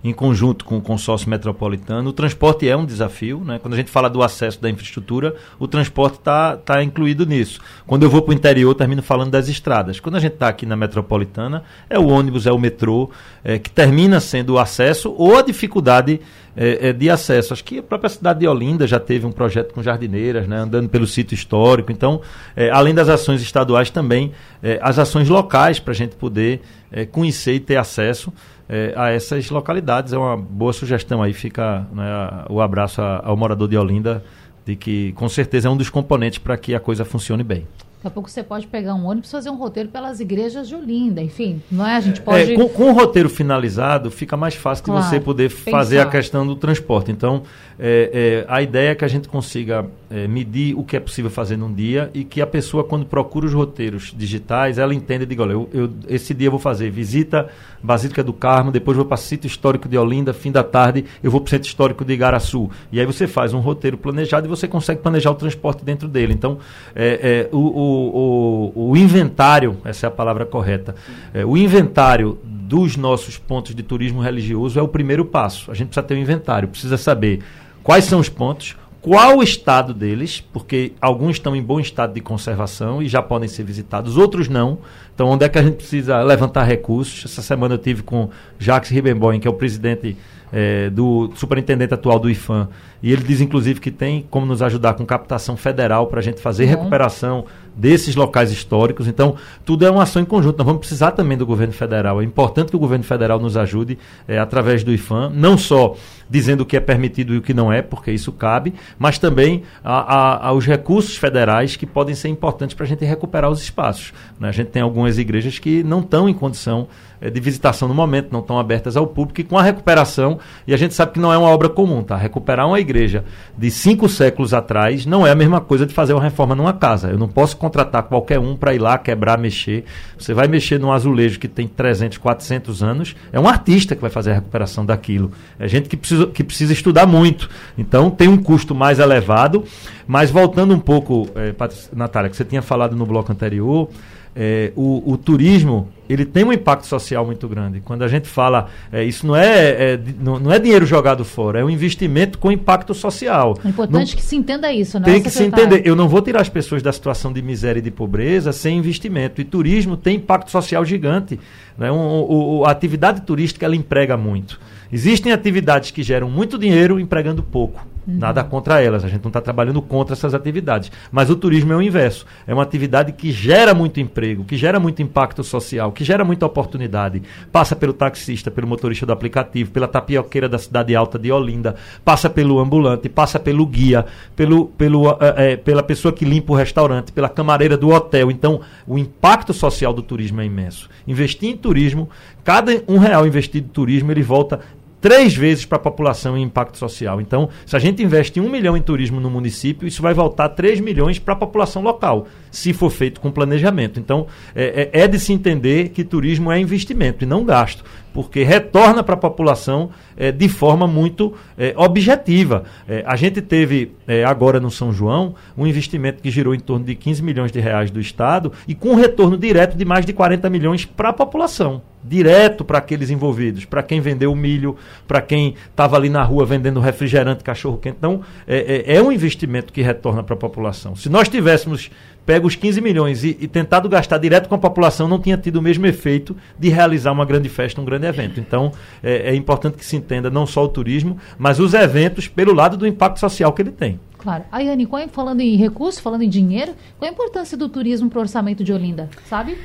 [0.10, 2.12] em conjunto com o consórcio metropolitano.
[2.12, 3.58] O transporte é um desafio, né?
[3.60, 7.60] quando a gente fala do acesso da infraestrutura, o transporte está tá incluído nisso.
[7.88, 10.00] Quando eu vou para o interior, termino falando das estradas.
[10.00, 13.10] Quando a gente está aqui na metropolitana, é o ônibus, é o metrô,
[13.44, 16.22] é, que termina sendo o acesso ou a dificuldade
[16.56, 17.54] é, é, de acesso.
[17.54, 20.88] Acho que a própria cidade de Olinda já teve um projeto com jardineiras, né, andando
[20.88, 21.92] pelo sítio histórico.
[21.92, 22.22] Então,
[22.56, 27.06] é, além das ações estaduais, também é, as ações locais para a gente poder é,
[27.06, 28.32] conhecer e ter acesso
[28.68, 30.14] é, a essas localidades.
[30.14, 34.24] É uma boa sugestão aí, fica né, o abraço ao morador de Olinda,
[34.66, 37.68] de que com certeza é um dos componentes para que a coisa funcione bem.
[38.06, 40.76] Daqui a pouco você pode pegar um ônibus e fazer um roteiro pelas igrejas de
[40.76, 41.96] Olinda, enfim, não é?
[41.96, 42.54] A gente pode.
[42.54, 45.72] É, com, com, o roteiro finalizado, fica mais fácil claro, de você poder pensar.
[45.72, 47.12] fazer a questão do transporte.
[47.12, 47.42] Então,
[47.80, 51.32] é, é, a ideia é que a gente consiga é, medir o que é possível
[51.32, 55.26] fazer num dia e que a pessoa, quando procura os roteiros digitais, ela entenda e
[55.26, 57.50] diga: olha, eu, eu, esse dia eu vou fazer visita
[57.82, 61.30] Basílica do Carmo, depois vou para o sítio histórico de Olinda, fim da tarde eu
[61.30, 62.70] vou para o centro histórico de Igaraçu.
[62.92, 66.34] E aí você faz um roteiro planejado e você consegue planejar o transporte dentro dele.
[66.34, 66.60] Então,
[66.96, 67.60] é, é, o,
[67.96, 70.96] o, o, o, inventário, essa é a palavra correta,
[71.34, 75.72] é, o inventário dos nossos pontos de turismo religioso é o primeiro passo.
[75.72, 77.42] A gente precisa ter um inventário, precisa saber
[77.84, 82.22] quais são os pontos, qual o estado deles, porque alguns estão em bom estado de
[82.22, 84.80] conservação e já podem ser visitados, outros não.
[85.14, 87.24] Então, onde é que a gente precisa levantar recursos?
[87.24, 90.18] Essa semana eu tive com Jacques Ribbenboim, que é o presidente
[90.52, 92.68] é, do superintendente atual do IFAM,
[93.04, 96.42] e ele diz, inclusive, que tem como nos ajudar com captação federal para a gente
[96.42, 96.70] fazer uhum.
[96.72, 99.08] recuperação desses locais históricos.
[99.08, 100.58] Então, tudo é uma ação em conjunto.
[100.58, 102.22] Nós vamos precisar também do governo federal.
[102.22, 103.98] É importante que o governo federal nos ajude
[104.28, 105.96] é, através do IFAM, não só
[106.30, 109.64] dizendo o que é permitido e o que não é, porque isso cabe, mas também
[109.84, 114.14] a, a, aos recursos federais que podem ser importantes para a gente recuperar os espaços.
[114.40, 114.50] Né?
[114.50, 116.88] A gente tem algumas igrejas que não estão em condição
[117.22, 120.78] de visitação no momento, não estão abertas ao público, e com a recuperação, e a
[120.78, 122.16] gente sabe que não é uma obra comum, tá?
[122.16, 123.24] Recuperar uma igreja
[123.58, 127.10] de cinco séculos atrás não é a mesma coisa de fazer uma reforma numa casa.
[127.10, 129.86] Eu não posso contratar qualquer um para ir lá quebrar, mexer.
[130.18, 134.10] Você vai mexer num azulejo que tem 300, 400 anos, é um artista que vai
[134.10, 135.32] fazer a recuperação daquilo.
[135.60, 137.50] É gente que precisa, que precisa estudar muito.
[137.78, 139.64] Então tem um custo mais elevado,
[140.08, 141.54] mas voltando um pouco, é,
[141.96, 143.90] Natália, que você tinha falado no bloco anterior,
[144.36, 147.80] é, o, o, turismo ele tem um impacto social muito grande.
[147.80, 151.60] Quando a gente fala, é, isso não é, é, não, não, é dinheiro jogado fora,
[151.60, 153.58] é um investimento com impacto social.
[153.64, 155.06] É importante não, que se entenda isso, né?
[155.06, 155.84] Tem que se entender.
[155.86, 159.40] Eu não vou tirar as pessoas da situação de miséria e de pobreza sem investimento.
[159.40, 161.40] E turismo tem impacto social gigante.
[161.78, 161.90] Né?
[161.90, 162.26] Um,
[162.60, 164.60] o, a atividade turística ela emprega muito.
[164.96, 167.86] Existem atividades que geram muito dinheiro empregando pouco.
[168.08, 168.18] Uhum.
[168.18, 170.90] Nada contra elas, a gente não está trabalhando contra essas atividades.
[171.12, 172.26] Mas o turismo é o inverso.
[172.48, 176.46] É uma atividade que gera muito emprego, que gera muito impacto social, que gera muita
[176.46, 177.22] oportunidade.
[177.52, 181.76] Passa pelo taxista, pelo motorista do aplicativo, pela tapioqueira da cidade alta de Olinda,
[182.06, 187.12] passa pelo ambulante, passa pelo guia, pelo, pelo, é, pela pessoa que limpa o restaurante,
[187.12, 188.32] pela camareira do hotel.
[188.32, 190.90] Então, o impacto social do turismo é imenso.
[191.06, 192.10] Investir em turismo,
[192.46, 194.62] cada um real investido em turismo, ele volta
[195.06, 197.22] três vezes para a população em impacto social.
[197.22, 200.80] Então, se a gente investe um milhão em turismo no município, isso vai voltar 3
[200.80, 204.00] milhões para a população local, se for feito com planejamento.
[204.00, 204.26] Então,
[204.56, 207.84] é, é, é de se entender que turismo é investimento e não gasto
[208.16, 212.64] porque retorna para a população é, de forma muito é, objetiva.
[212.88, 213.92] É, a gente teve
[214.26, 217.92] agora no São João um investimento que girou em torno de 15 milhões de reais
[217.92, 221.82] do Estado e com um retorno direto de mais de 40 milhões para a população.
[222.02, 226.80] Direto para aqueles envolvidos, para quem vendeu milho, para quem estava ali na rua vendendo
[226.80, 227.98] refrigerante, cachorro quente.
[227.98, 230.96] Então, é, é um investimento que retorna para a população.
[230.96, 231.90] Se nós tivéssemos
[232.26, 235.58] pega os 15 milhões e, e, tentado gastar direto com a população, não tinha tido
[235.58, 238.40] o mesmo efeito de realizar uma grande festa, um grande evento.
[238.40, 238.72] Então,
[239.04, 242.76] é, é importante que se entenda não só o turismo, mas os eventos pelo lado
[242.76, 244.00] do impacto social que ele tem.
[244.18, 244.44] Claro.
[244.52, 248.18] Ayane, qual, é, falando em recursos, falando em dinheiro, qual a importância do turismo para
[248.18, 249.58] o orçamento de Olinda, sabe?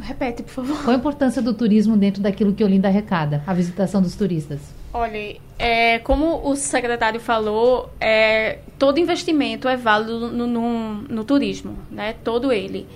[0.00, 0.84] Repete, por favor.
[0.84, 4.77] Qual a importância do turismo dentro daquilo que Olinda arrecada, a visitação dos turistas?
[4.92, 11.78] Olha, é, como o secretário falou, é, todo investimento é válido no, no, no turismo,
[11.90, 12.14] né?
[12.24, 12.86] Todo ele.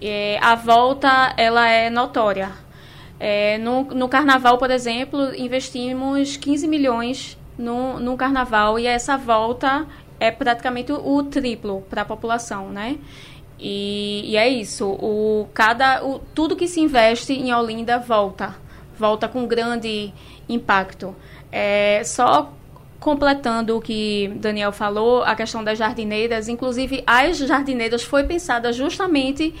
[0.00, 2.50] É, a volta, ela é notória.
[3.20, 9.86] É, no, no carnaval, por exemplo, investimos 15 milhões no, no carnaval e essa volta
[10.18, 12.98] é praticamente o, triplo para a população, né?
[13.58, 14.86] E, e, é isso.
[14.88, 18.56] O, cada, o, tudo que se investe em Olinda volta.
[18.98, 20.12] Volta com grande
[20.48, 21.14] impacto.
[21.52, 22.50] É, só
[22.98, 29.52] completando o que Daniel falou, a questão das jardineiras, inclusive as jardineiras foi pensada justamente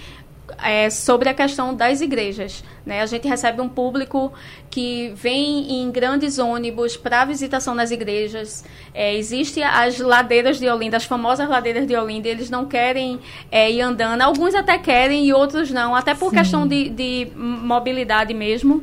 [0.62, 2.64] é, sobre a questão das igrejas.
[2.84, 3.00] Né?
[3.00, 4.32] A gente recebe um público
[4.70, 8.64] que vem em grandes ônibus para visitação nas igrejas.
[8.94, 13.20] É, Existem as ladeiras de Olinda, as famosas ladeiras de Olinda, eles não querem
[13.50, 14.22] é, ir andando.
[14.22, 16.36] Alguns até querem e outros não, até por Sim.
[16.36, 18.82] questão de, de mobilidade mesmo.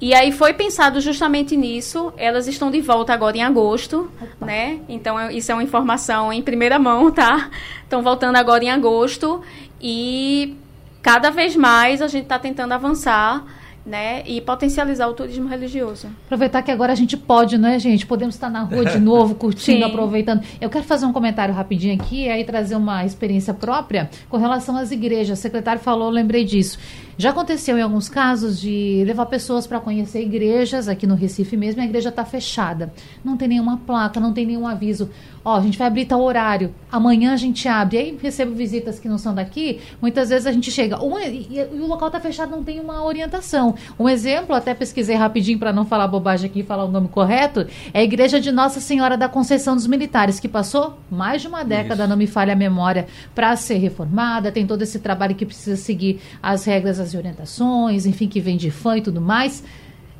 [0.00, 2.12] E aí foi pensado justamente nisso.
[2.16, 4.46] Elas estão de volta agora em agosto, Opa.
[4.46, 4.78] né?
[4.88, 7.50] Então isso é uma informação em primeira mão, tá?
[7.82, 9.42] Estão voltando agora em agosto
[9.80, 10.56] e
[11.02, 13.44] cada vez mais a gente está tentando avançar
[13.88, 14.22] né?
[14.26, 16.08] E potencializar o turismo religioso.
[16.26, 18.06] Aproveitar que agora a gente pode, não é, gente?
[18.06, 20.42] Podemos estar na rua de novo, curtindo, aproveitando.
[20.60, 24.76] Eu quero fazer um comentário rapidinho aqui e aí trazer uma experiência própria com relação
[24.76, 25.38] às igrejas.
[25.38, 26.78] O secretário falou, lembrei disso.
[27.18, 31.82] Já aconteceu em alguns casos de levar pessoas para conhecer igrejas, aqui no Recife mesmo,
[31.82, 32.92] a igreja está fechada.
[33.24, 35.10] Não tem nenhuma placa, não tem nenhum aviso.
[35.44, 37.96] Ó, a gente vai abrir tal horário, amanhã a gente abre.
[37.96, 41.02] E aí recebo visitas que não são daqui, muitas vezes a gente chega.
[41.02, 43.74] Um, e, e, o local está fechado, não tem uma orientação.
[43.98, 47.66] Um exemplo, até pesquisei rapidinho para não falar bobagem aqui e falar o nome correto,
[47.92, 51.64] é a igreja de Nossa Senhora da Conceição dos Militares, que passou mais de uma
[51.64, 52.10] década, Isso.
[52.10, 56.20] não me falha a memória, para ser reformada, tem todo esse trabalho que precisa seguir
[56.40, 59.62] as regras, as orientações, enfim, que vem de fã e tudo mais.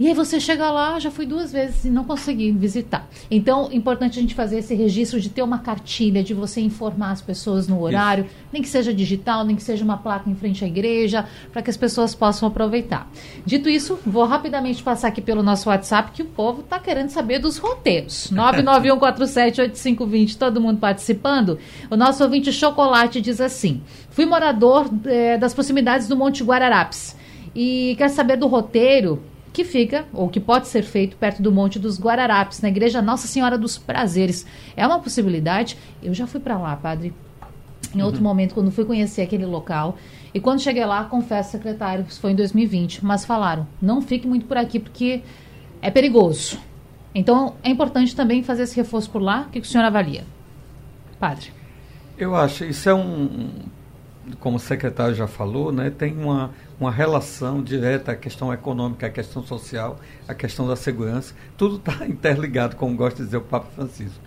[0.01, 3.09] E aí você chega lá, já fui duas vezes e não consegui visitar.
[3.29, 7.21] Então, importante a gente fazer esse registro de ter uma cartilha, de você informar as
[7.21, 8.35] pessoas no horário, isso.
[8.53, 11.71] nem que seja digital, nem que seja uma placa em frente à igreja, para que
[11.71, 13.11] as pessoas possam aproveitar.
[13.45, 17.41] Dito isso, vou rapidamente passar aqui pelo nosso WhatsApp, que o povo está querendo saber
[17.41, 18.31] dos roteiros.
[18.39, 21.59] 991478520, todo mundo participando.
[21.91, 27.17] O nosso ouvinte Chocolate diz assim: fui morador é, das proximidades do Monte Guararapes
[27.55, 29.21] e quer saber do roteiro
[29.59, 33.27] que fica, ou que pode ser feito, perto do Monte dos Guararapes, na Igreja Nossa
[33.27, 34.47] Senhora dos Prazeres.
[34.77, 35.77] É uma possibilidade.
[36.01, 37.13] Eu já fui para lá, padre,
[37.93, 38.29] em outro uhum.
[38.29, 39.97] momento, quando fui conhecer aquele local.
[40.33, 44.47] E quando cheguei lá, confesso, secretário, isso foi em 2020, mas falaram: não fique muito
[44.47, 45.23] por aqui, porque
[45.83, 46.61] é perigoso.
[47.13, 49.47] Então, é importante também fazer esse reforço por lá.
[49.49, 50.23] O que o senhor avalia?
[51.19, 51.51] Padre.
[52.17, 53.51] Eu acho, isso é um,
[54.39, 59.11] como o secretário já falou, né, tem uma, uma relação direta à questão econômica, à
[59.11, 61.35] questão social, à questão da segurança.
[61.57, 64.21] Tudo está interligado, como gosta de dizer o Papa Francisco.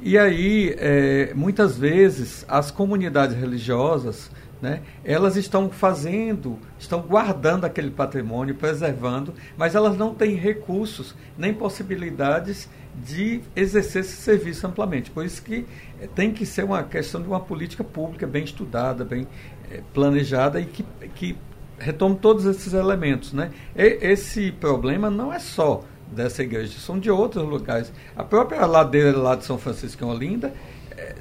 [0.00, 4.30] E aí, é, muitas vezes, as comunidades religiosas,
[4.62, 11.52] né, elas estão fazendo, estão guardando aquele patrimônio, preservando, mas elas não têm recursos nem
[11.52, 12.68] possibilidades
[13.04, 15.10] de exercer esse serviço amplamente.
[15.10, 15.66] Por isso que
[16.00, 19.26] é, tem que ser uma questão de uma política pública bem estudada, bem
[19.70, 20.84] é, planejada e que,
[21.14, 21.36] que
[21.78, 23.32] retomo todos esses elementos.
[23.32, 23.50] Né?
[23.76, 27.92] E, esse problema não é só dessa igreja, são de outros lugares.
[28.16, 30.52] A própria ladeira lá de São Francisco em Olinda,
[30.96, 31.14] é,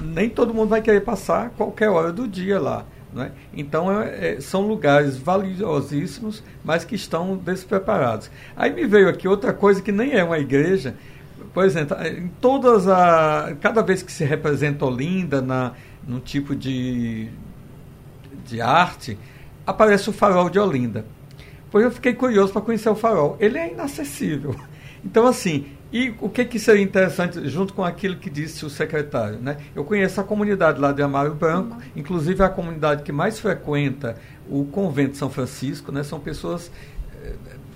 [0.00, 2.84] nem todo mundo vai querer passar qualquer hora do dia lá.
[3.12, 3.30] Né?
[3.54, 8.30] Então, é, é, são lugares valiosíssimos, mas que estão despreparados.
[8.56, 10.94] Aí me veio aqui outra coisa que nem é uma igreja.
[11.52, 13.54] Por exemplo, em todas a.
[13.60, 15.72] Cada vez que se representa Olinda na,
[16.06, 17.28] num tipo de,
[18.46, 19.18] de arte,
[19.66, 21.04] aparece o farol de Olinda.
[21.70, 23.36] Pois eu fiquei curioso para conhecer o farol.
[23.40, 24.54] Ele é inacessível.
[25.04, 29.38] Então, assim, e o que, que seria interessante, junto com aquilo que disse o secretário?
[29.38, 29.58] Né?
[29.74, 34.16] Eu conheço a comunidade lá de Amaro Branco, inclusive a comunidade que mais frequenta
[34.48, 36.04] o convento de São Francisco, né?
[36.04, 36.70] são pessoas
[37.22, 37.34] eh,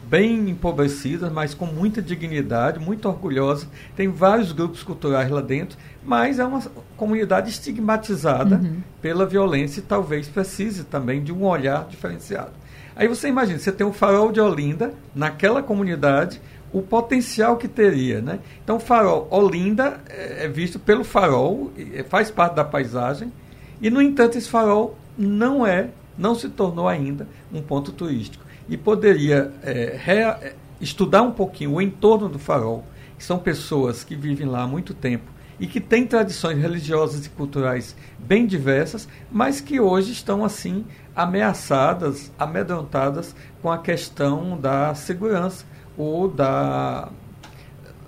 [0.09, 3.69] bem empobrecidas, mas com muita dignidade, muito orgulhosas.
[3.97, 6.63] Tem vários grupos culturais lá dentro, mas é uma
[6.97, 8.81] comunidade estigmatizada uhum.
[9.03, 12.53] pela violência e talvez precise também de um olhar diferenciado.
[12.95, 16.41] Aí você imagina, você tem o farol de Olinda naquela comunidade,
[16.73, 18.39] o potencial que teria, né?
[18.63, 21.71] Então, o farol Olinda é, é visto pelo farol,
[22.09, 23.33] faz parte da paisagem,
[23.81, 28.77] e no entanto esse farol não é, não se tornou ainda um ponto turístico e
[28.77, 32.85] poderia é, rea, estudar um pouquinho o entorno do farol,
[33.17, 37.31] que são pessoas que vivem lá há muito tempo e que têm tradições religiosas e
[37.31, 45.65] culturais bem diversas, mas que hoje estão assim ameaçadas, amedrontadas com a questão da segurança
[45.97, 47.09] ou da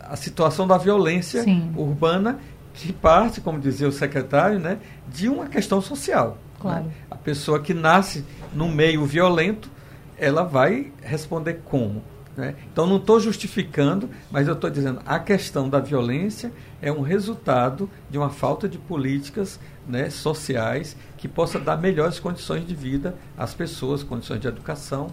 [0.02, 1.70] a situação da violência Sim.
[1.76, 2.38] urbana
[2.72, 6.30] que parte, como dizia o secretário, né, de uma questão social.
[6.30, 6.34] Né?
[6.60, 6.84] Claro.
[6.84, 6.90] Né?
[7.10, 9.70] A pessoa que nasce num meio violento
[10.18, 12.02] ela vai responder como.
[12.36, 12.54] Né?
[12.72, 17.90] Então, não estou justificando, mas eu estou dizendo a questão da violência é um resultado
[18.08, 19.58] de uma falta de políticas
[19.88, 25.08] né, sociais que possa dar melhores condições de vida às pessoas, condições de educação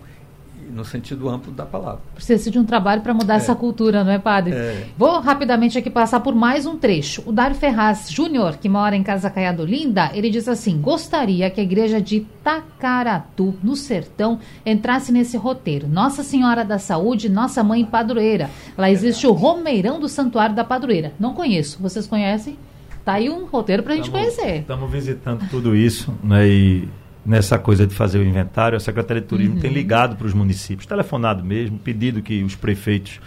[0.72, 2.02] no sentido amplo da palavra.
[2.14, 3.38] Precisa de um trabalho para mudar é.
[3.38, 4.54] essa cultura, não é, padre?
[4.54, 4.88] É.
[4.98, 7.24] Vou rapidamente aqui passar por mais um trecho.
[7.26, 11.60] O Dário Ferraz Júnior, que mora em Casa Caiado Linda, ele diz assim: gostaria que
[11.60, 15.88] a igreja de Tacaratu, no sertão, entrasse nesse roteiro.
[15.88, 18.50] Nossa Senhora da Saúde, Nossa Mãe Padroeira.
[18.78, 21.14] Lá existe o Romeirão do Santuário da Padroeira.
[21.20, 21.82] Não conheço.
[21.82, 22.58] Vocês conhecem?
[23.06, 24.62] Tá aí um roteiro para a gente conhecer.
[24.62, 26.48] Estamos visitando tudo isso, né?
[26.48, 26.90] E
[27.26, 29.62] nessa coisa de fazer o inventário, a Secretaria de Turismo uhum.
[29.62, 33.20] tem ligado para os municípios, telefonado mesmo, pedido que os prefeitos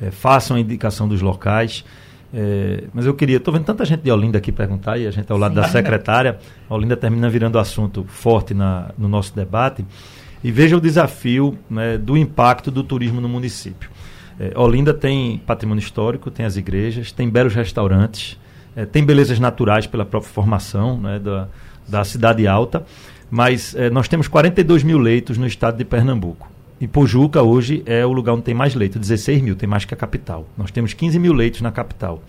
[0.00, 1.84] é, façam a indicação dos locais.
[2.32, 5.30] É, mas eu queria, estou vendo tanta gente de Olinda aqui perguntar, e a gente
[5.32, 5.60] ao lado Sim.
[5.60, 6.38] da secretária,
[6.68, 9.84] a Olinda termina virando assunto forte na, no nosso debate,
[10.42, 13.90] e veja o desafio né, do impacto do turismo no município.
[14.38, 18.38] É, Olinda tem patrimônio histórico, tem as igrejas, tem belos restaurantes,
[18.92, 21.48] tem belezas naturais pela própria formação né, da,
[21.88, 22.86] da cidade alta,
[23.30, 26.50] mas é, nós temos 42 mil leitos no estado de Pernambuco.
[26.80, 29.94] E Pojuca hoje é o lugar onde tem mais leitos, 16 mil, tem mais que
[29.94, 30.46] a capital.
[30.56, 32.22] Nós temos 15 mil leitos na capital.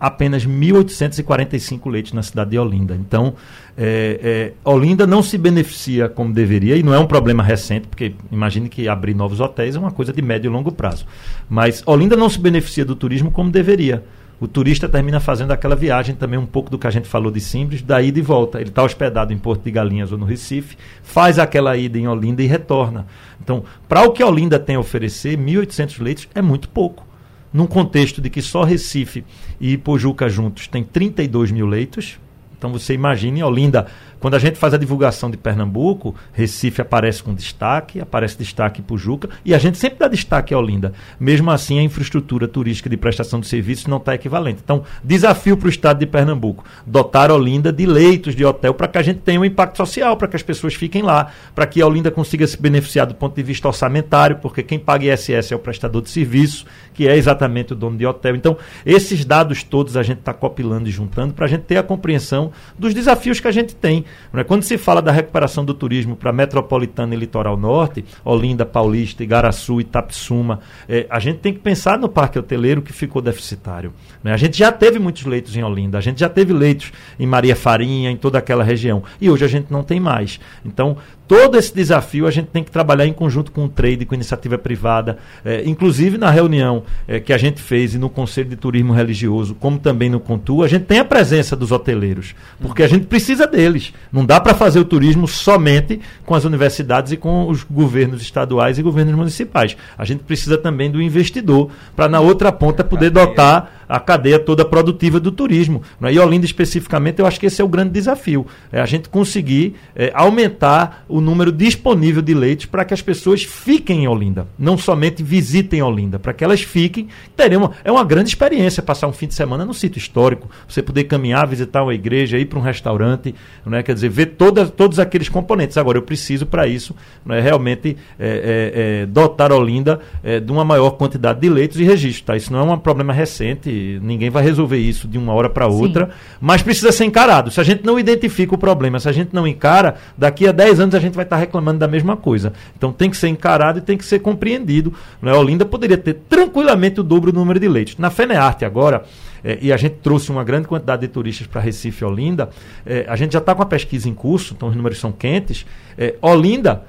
[0.00, 2.94] Apenas 1.845 leitos na cidade de Olinda.
[2.94, 3.34] Então,
[3.76, 4.20] é,
[4.64, 8.68] é, Olinda não se beneficia como deveria, e não é um problema recente, porque imagine
[8.68, 11.04] que abrir novos hotéis é uma coisa de médio e longo prazo.
[11.50, 14.04] Mas Olinda não se beneficia do turismo como deveria
[14.40, 17.40] o turista termina fazendo aquela viagem também um pouco do que a gente falou de
[17.40, 18.60] Simples, da ida e volta.
[18.60, 22.42] Ele está hospedado em Porto de Galinhas ou no Recife, faz aquela ida em Olinda
[22.42, 23.06] e retorna.
[23.42, 27.06] Então, para o que Olinda tem a oferecer, 1.800 leitos é muito pouco.
[27.52, 29.24] Num contexto de que só Recife
[29.60, 32.20] e Ipojuca juntos tem 32 mil leitos,
[32.56, 33.86] então você imagine Olinda
[34.20, 39.28] quando a gente faz a divulgação de Pernambuco, Recife aparece com destaque, aparece destaque Pujuca,
[39.44, 40.92] e a gente sempre dá destaque a Olinda.
[41.20, 44.60] Mesmo assim, a infraestrutura turística de prestação de serviços não está equivalente.
[44.62, 48.98] Então, desafio para o estado de Pernambuco: dotar Olinda de leitos de hotel para que
[48.98, 51.86] a gente tenha um impacto social, para que as pessoas fiquem lá, para que a
[51.86, 55.58] Olinda consiga se beneficiar do ponto de vista orçamentário, porque quem paga ISS é o
[55.58, 58.34] prestador de serviço, que é exatamente o dono de hotel.
[58.34, 61.82] Então, esses dados todos a gente está copilando e juntando para a gente ter a
[61.82, 64.44] compreensão dos desafios que a gente tem né?
[64.44, 69.80] Quando se fala da recuperação do turismo para metropolitana e litoral norte, Olinda, Paulista, Igaraçu,
[69.80, 73.92] Itapsuma, é, a gente tem que pensar no parque hoteleiro que ficou deficitário.
[74.22, 74.32] Né?
[74.32, 77.56] A gente já teve muitos leitos em Olinda, a gente já teve leitos em Maria
[77.56, 80.40] Farinha, em toda aquela região, e hoje a gente não tem mais.
[80.64, 80.96] Então,
[81.28, 84.56] todo esse desafio a gente tem que trabalhar em conjunto com o trade, com iniciativa
[84.56, 88.94] privada, é, inclusive na reunião é, que a gente fez e no Conselho de Turismo
[88.94, 93.06] Religioso, como também no Contu, a gente tem a presença dos hoteleiros, porque a gente
[93.06, 93.92] precisa deles.
[94.10, 98.78] Não dá para fazer o turismo somente com as universidades e com os governos estaduais
[98.78, 99.76] e governos municipais.
[99.98, 104.64] A gente precisa também do investidor para na outra ponta poder dotar a cadeia toda
[104.64, 105.82] produtiva do turismo.
[106.00, 106.12] Né?
[106.12, 109.76] E Olinda especificamente, eu acho que esse é o grande desafio, é a gente conseguir
[109.94, 114.76] é, aumentar o número disponível de leitos para que as pessoas fiquem em Olinda, não
[114.76, 117.08] somente visitem Olinda, para que elas fiquem.
[117.36, 121.04] Teremos, é uma grande experiência passar um fim de semana no sítio histórico, você poder
[121.04, 123.34] caminhar, visitar uma igreja, ir para um restaurante,
[123.64, 123.82] né?
[123.82, 125.76] quer dizer, ver todas, todos aqueles componentes.
[125.76, 130.64] Agora, eu preciso para isso né, realmente é, é, é dotar Olinda é, de uma
[130.64, 132.22] maior quantidade de leitos e registros.
[132.22, 132.36] Tá?
[132.36, 133.70] Isso não é um problema recente,
[134.02, 136.12] ninguém vai resolver isso de uma hora para outra, Sim.
[136.40, 137.50] mas precisa ser encarado.
[137.50, 140.80] Se a gente não identifica o problema, se a gente não encara, daqui a 10
[140.80, 142.52] anos a gente vai estar tá reclamando da mesma coisa.
[142.76, 144.92] Então tem que ser encarado e tem que ser compreendido.
[145.20, 145.30] Né?
[145.30, 147.96] A Olinda poderia ter tranquilamente o dobro do número de leitos.
[147.98, 149.04] Na FENEARTE agora,
[149.42, 152.50] é, e a gente trouxe uma grande quantidade de turistas para Recife e Olinda,
[152.84, 155.66] é, a gente já está com a pesquisa em curso, então os números são quentes.
[155.96, 156.82] É, Olinda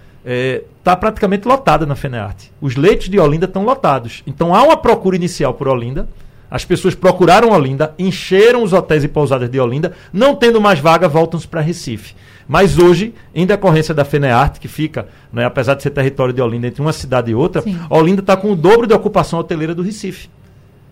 [0.77, 2.51] está praticamente lotada na FENEARTE.
[2.61, 4.21] Os leitos de Olinda estão lotados.
[4.27, 6.09] Então há uma procura inicial por Olinda,
[6.49, 11.07] as pessoas procuraram Olinda, encheram os hotéis e pousadas de Olinda, não tendo mais vaga,
[11.07, 12.15] voltam-se para Recife.
[12.47, 16.65] Mas hoje, em decorrência da FENEARTE, que fica, né, apesar de ser território de Olinda,
[16.65, 17.77] entre uma cidade e outra, Sim.
[17.89, 20.29] Olinda está com o dobro de ocupação hoteleira do Recife.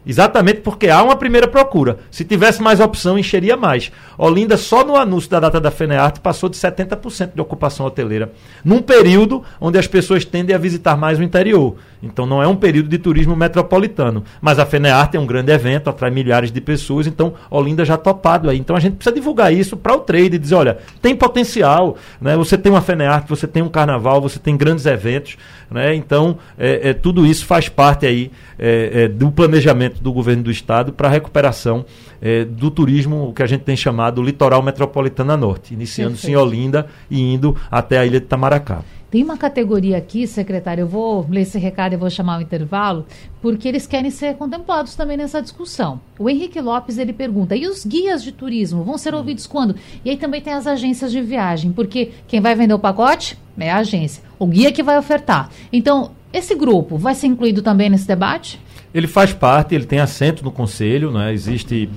[0.07, 1.97] Exatamente porque há uma primeira procura.
[2.09, 3.91] Se tivesse mais opção, encheria mais.
[4.17, 8.31] Olinda, só no anúncio da data da FENEARTE, passou de 70% de ocupação hoteleira.
[8.63, 11.75] Num período onde as pessoas tendem a visitar mais o interior.
[12.01, 14.23] Então não é um período de turismo metropolitano.
[14.39, 17.05] Mas a FENEARTE é um grande evento, atrai milhares de pessoas.
[17.05, 18.57] Então Olinda já topado aí.
[18.57, 21.97] Então a gente precisa divulgar isso para o trade e dizer, olha, tem potencial.
[22.21, 22.37] Né?
[22.37, 25.37] Você tem uma FENEARTE, você tem um carnaval, você tem grandes eventos.
[25.69, 25.95] Né?
[25.95, 30.51] Então é, é tudo isso faz parte aí é, é do planejamento do governo do
[30.51, 31.85] estado para a recuperação
[32.21, 36.87] é, do turismo, o que a gente tem chamado litoral metropolitana norte, iniciando-se em Olinda
[37.09, 38.81] e indo até a ilha de Tamaracá.
[39.09, 43.05] Tem uma categoria aqui, secretário, eu vou ler esse recado e vou chamar o intervalo,
[43.41, 46.01] porque eles querem ser contemplados também nessa discussão.
[46.19, 49.77] O Henrique Lopes, ele pergunta, e os guias de turismo vão ser ouvidos quando?
[50.03, 53.71] E aí também tem as agências de viagem, porque quem vai vender o pacote é
[53.71, 55.49] a agência, o guia que vai ofertar.
[55.71, 58.59] Então, esse grupo vai ser incluído também nesse debate?
[58.93, 61.31] Ele faz parte, ele tem assento no conselho, né?
[61.31, 61.89] existe,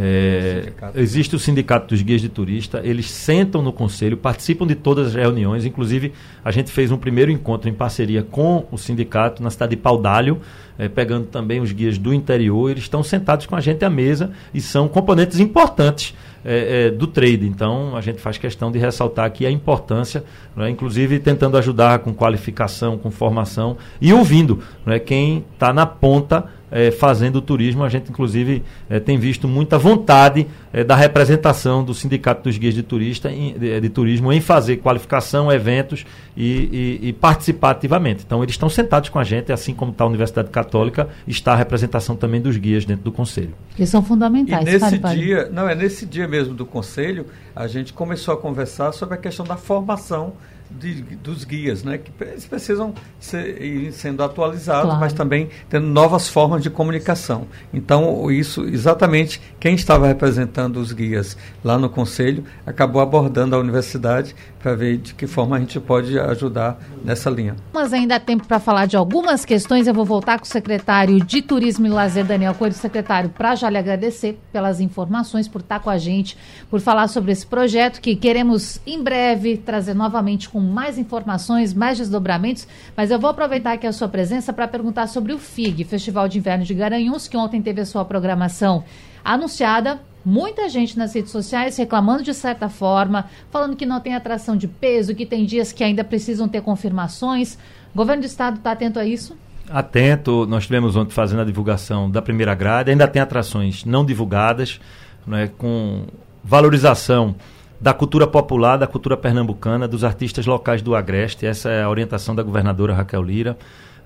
[0.00, 5.08] é, existe o sindicato dos guias de turista, eles sentam no conselho, participam de todas
[5.08, 6.12] as reuniões, inclusive
[6.44, 10.40] a gente fez um primeiro encontro em parceria com o sindicato na cidade de Paudalho,
[10.78, 14.30] é, pegando também os guias do interior, eles estão sentados com a gente à mesa
[14.54, 17.48] e são componentes importantes é, é, do trade.
[17.48, 20.22] Então, a gente faz questão de ressaltar aqui a importância,
[20.54, 26.44] né, inclusive tentando ajudar com qualificação, com formação e ouvindo né, quem está na ponta
[26.70, 27.84] é, fazendo turismo.
[27.84, 32.74] A gente, inclusive, é, tem visto muita vontade é, da representação do Sindicato dos Guias
[32.74, 36.04] de, turista, em, de, de Turismo em fazer qualificação, eventos
[36.36, 38.22] e, e, e, participar ativamente.
[38.24, 41.56] Então, eles estão sentados com a gente, assim como está a Universidade Católica, está a
[41.56, 43.54] representação também dos guias dentro do Conselho.
[43.76, 44.66] Eles são fundamentais.
[44.66, 48.92] E nesse dia, não, é nesse dia mesmo do Conselho, a gente começou a conversar
[48.92, 50.34] sobre a questão da formação
[50.70, 51.98] de, dos guias, né?
[51.98, 55.00] Que eles precisam ser, ir sendo atualizados, claro.
[55.00, 57.46] mas também tendo novas formas de comunicação.
[57.72, 64.34] Então, isso exatamente quem estava representando os guias lá no conselho acabou abordando a universidade
[64.58, 67.56] para ver de que forma a gente pode ajudar nessa linha.
[67.72, 69.86] Mas ainda há tempo para falar de algumas questões.
[69.86, 72.74] Eu vou voltar com o secretário de Turismo e Lazer, Daniel Coelho.
[72.74, 76.36] Secretário, para já lhe agradecer pelas informações, por estar com a gente,
[76.70, 81.98] por falar sobre esse projeto que queremos em breve trazer novamente com mais informações, mais
[81.98, 82.66] desdobramentos.
[82.96, 86.38] Mas eu vou aproveitar aqui a sua presença para perguntar sobre o FIG, Festival de
[86.38, 88.84] Inverno de Garanhuns, que ontem teve a sua programação
[89.24, 94.56] anunciada muita gente nas redes sociais reclamando de certa forma, falando que não tem atração
[94.56, 97.54] de peso, que tem dias que ainda precisam ter confirmações.
[97.94, 99.36] O governo do estado está atento a isso?
[99.70, 104.80] Atento, nós tivemos ontem fazendo a divulgação da primeira grade, ainda tem atrações não divulgadas,
[105.26, 106.06] né, com
[106.42, 107.34] valorização
[107.80, 111.46] da cultura popular, da cultura pernambucana, dos artistas locais do Agreste.
[111.46, 113.56] Essa é a orientação da governadora Raquel Lira.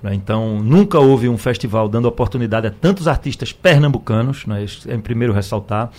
[0.03, 0.15] Né?
[0.15, 4.65] Então, nunca houve um festival dando oportunidade a tantos artistas pernambucanos, né?
[4.87, 5.91] é em primeiro ressaltar.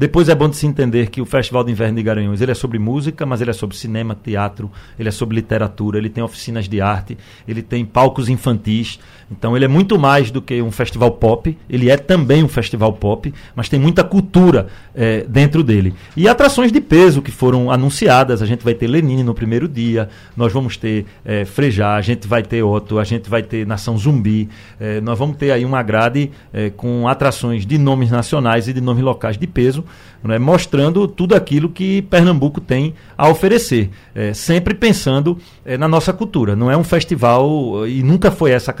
[0.00, 2.54] Depois é bom de se entender que o Festival de Inverno de Garanhuns ele é
[2.54, 6.66] sobre música, mas ele é sobre cinema, teatro, ele é sobre literatura, ele tem oficinas
[6.66, 8.98] de arte, ele tem palcos infantis.
[9.30, 12.92] Então ele é muito mais do que um festival pop, ele é também um festival
[12.92, 15.94] pop, mas tem muita cultura é, dentro dele.
[16.16, 20.08] E atrações de peso que foram anunciadas, a gente vai ter Lenine no primeiro dia,
[20.36, 23.96] nós vamos ter é, Frejá, a gente vai ter Otto, a gente vai ter Nação
[23.96, 24.48] Zumbi,
[24.80, 28.80] é, nós vamos ter aí uma grade é, com atrações de nomes nacionais e de
[28.80, 29.84] nomes locais de peso,
[30.22, 36.12] né, mostrando tudo aquilo que Pernambuco tem a oferecer, é, sempre pensando é, na nossa
[36.12, 36.56] cultura.
[36.56, 38.74] Não é um festival, e nunca foi essa a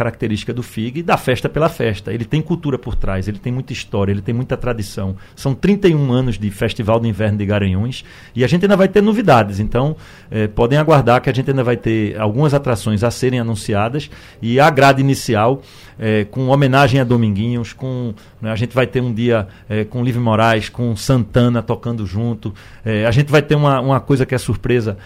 [0.46, 2.12] do FIG, da festa pela festa.
[2.12, 5.16] Ele tem cultura por trás, ele tem muita história, ele tem muita tradição.
[5.36, 9.02] São 31 anos de Festival de Inverno de Garanhuns e a gente ainda vai ter
[9.02, 9.96] novidades, então
[10.30, 14.10] é, podem aguardar que a gente ainda vai ter algumas atrações a serem anunciadas
[14.40, 15.62] e a grade inicial
[16.02, 20.02] é, com homenagem a Dominguinhos, com né, a gente vai ter um dia é, com
[20.02, 22.54] Livre Moraes, com Santana tocando junto.
[22.82, 24.96] É, a gente vai ter uma, uma coisa que é surpresa,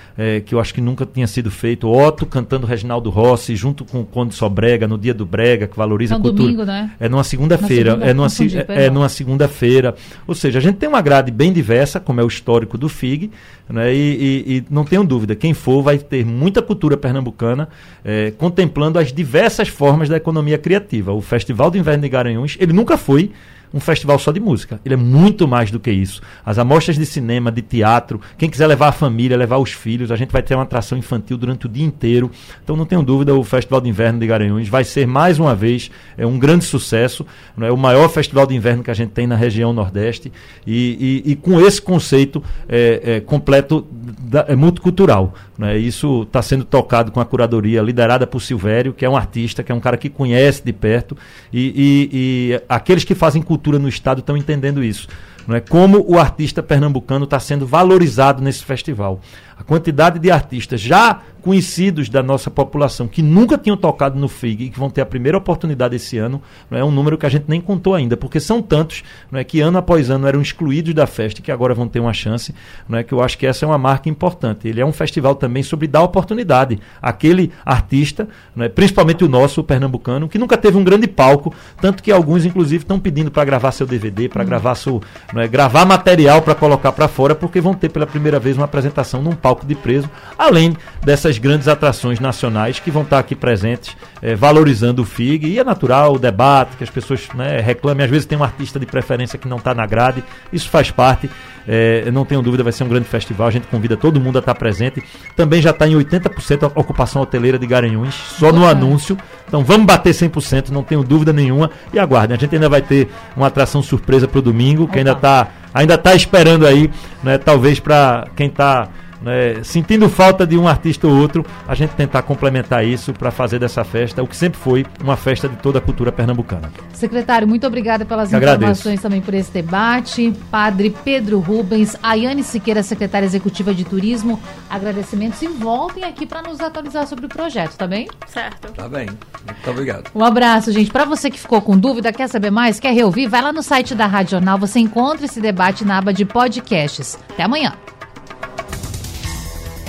[0.47, 1.91] que eu acho que nunca tinha sido feito.
[1.91, 6.15] Otto cantando Reginaldo Rossi, junto com o Conde Sobrega, no dia do Brega, que valoriza
[6.15, 6.45] é um a cultura.
[6.45, 6.91] Domingo, né?
[6.99, 7.91] É numa segunda-feira.
[7.93, 8.29] Segunda, é numa,
[8.69, 9.95] é, é numa segunda-feira.
[10.27, 13.31] Ou seja, a gente tem uma grade bem diversa, como é o histórico do FIG,
[13.69, 17.69] né, e, e, e, não tenho dúvida, quem for vai ter muita cultura pernambucana,
[18.05, 21.13] é, contemplando as diversas formas da economia criativa.
[21.13, 23.31] O Festival do Inverno de Garanhuns, ele nunca foi
[23.75, 24.81] um festival só de música.
[24.85, 26.23] Ele é muito mais do que isso.
[26.47, 30.17] As amostras de cinema, de teatro, quem quiser levar a família, levar os filhos, a
[30.17, 32.31] gente vai ter uma atração infantil durante o dia inteiro.
[32.63, 35.91] Então não tenho dúvida, o Festival de Inverno de Garanhuns vai ser mais uma vez
[36.17, 37.27] é um grande sucesso.
[37.61, 40.33] É o maior festival de inverno que a gente tem na região Nordeste
[40.67, 45.35] e, e, e com esse conceito é, é, completo da, é multicultural.
[45.57, 45.79] Né?
[45.79, 49.71] Isso está sendo tocado com a curadoria liderada por Silvério, que é um artista, que
[49.71, 51.17] é um cara que conhece de perto
[51.53, 55.09] e, e, aqueles que fazem cultura cultura no estado estão entendendo isso.
[55.47, 59.21] Não é como o artista pernambucano está sendo valorizado nesse festival.
[59.57, 64.65] A quantidade de artistas já conhecidos da nossa população que nunca tinham tocado no FIG
[64.65, 66.41] e que vão ter a primeira oportunidade esse ano,
[66.71, 66.83] não é?
[66.83, 69.45] Um número que a gente nem contou ainda, porque são tantos não é?
[69.45, 72.55] Que ano após ano eram excluídos da festa e que agora vão ter uma chance,
[72.89, 73.05] não é?
[73.05, 74.67] Que eu acho que essa é uma marca importante.
[74.67, 78.27] Ele é um festival também sobre dar oportunidade àquele artista,
[78.57, 82.11] não é, principalmente o nosso, o pernambucano, que nunca teve um grande palco, tanto que
[82.11, 84.47] alguns inclusive estão pedindo para gravar seu DVD, para hum.
[84.47, 88.41] gravar seu, não é, gravar material para colocar para fora, porque vão ter pela primeira
[88.41, 90.75] vez uma apresentação num palco de preso, além
[91.05, 95.49] dessas grandes atrações nacionais que vão estar aqui presentes, é, valorizando o FIG.
[95.49, 98.07] E é natural o debate, que as pessoas né, reclamem.
[98.07, 101.31] Às vezes tem um artista de preferência que não está na grade, isso faz parte.
[101.69, 103.49] É, não tenho dúvida, vai ser um grande festival.
[103.49, 105.03] A gente convida todo mundo a estar presente.
[105.37, 109.17] Também já está em 80% a ocupação hoteleira de Garanhuns, só no anúncio.
[109.47, 111.71] Então vamos bater 100%, não tenho dúvida nenhuma.
[111.93, 115.13] E aguardem, a gente ainda vai ter uma atração surpresa para o domingo, que ainda
[115.13, 116.89] está ainda tá esperando aí,
[117.23, 118.89] né, talvez para quem está
[119.25, 123.59] né, sentindo falta de um artista ou outro, a gente tentar complementar isso para fazer
[123.59, 126.71] dessa festa o que sempre foi uma festa de toda a cultura pernambucana.
[126.93, 129.03] Secretário, muito obrigada pelas Eu informações agradeço.
[129.03, 130.33] também por esse debate.
[130.51, 136.61] Padre Pedro Rubens, Ayane Siqueira, secretária executiva de turismo, agradecimentos e voltem aqui para nos
[136.61, 138.09] atualizar sobre o projeto, tá bem?
[138.27, 138.73] Certo.
[138.73, 139.07] Tá bem.
[139.07, 140.11] Muito obrigado.
[140.15, 140.91] Um abraço, gente.
[140.91, 143.95] Para você que ficou com dúvida, quer saber mais, quer reouvir, vai lá no site
[143.95, 147.19] da Rádio Jornal, você encontra esse debate na aba de podcasts.
[147.31, 147.73] Até amanhã.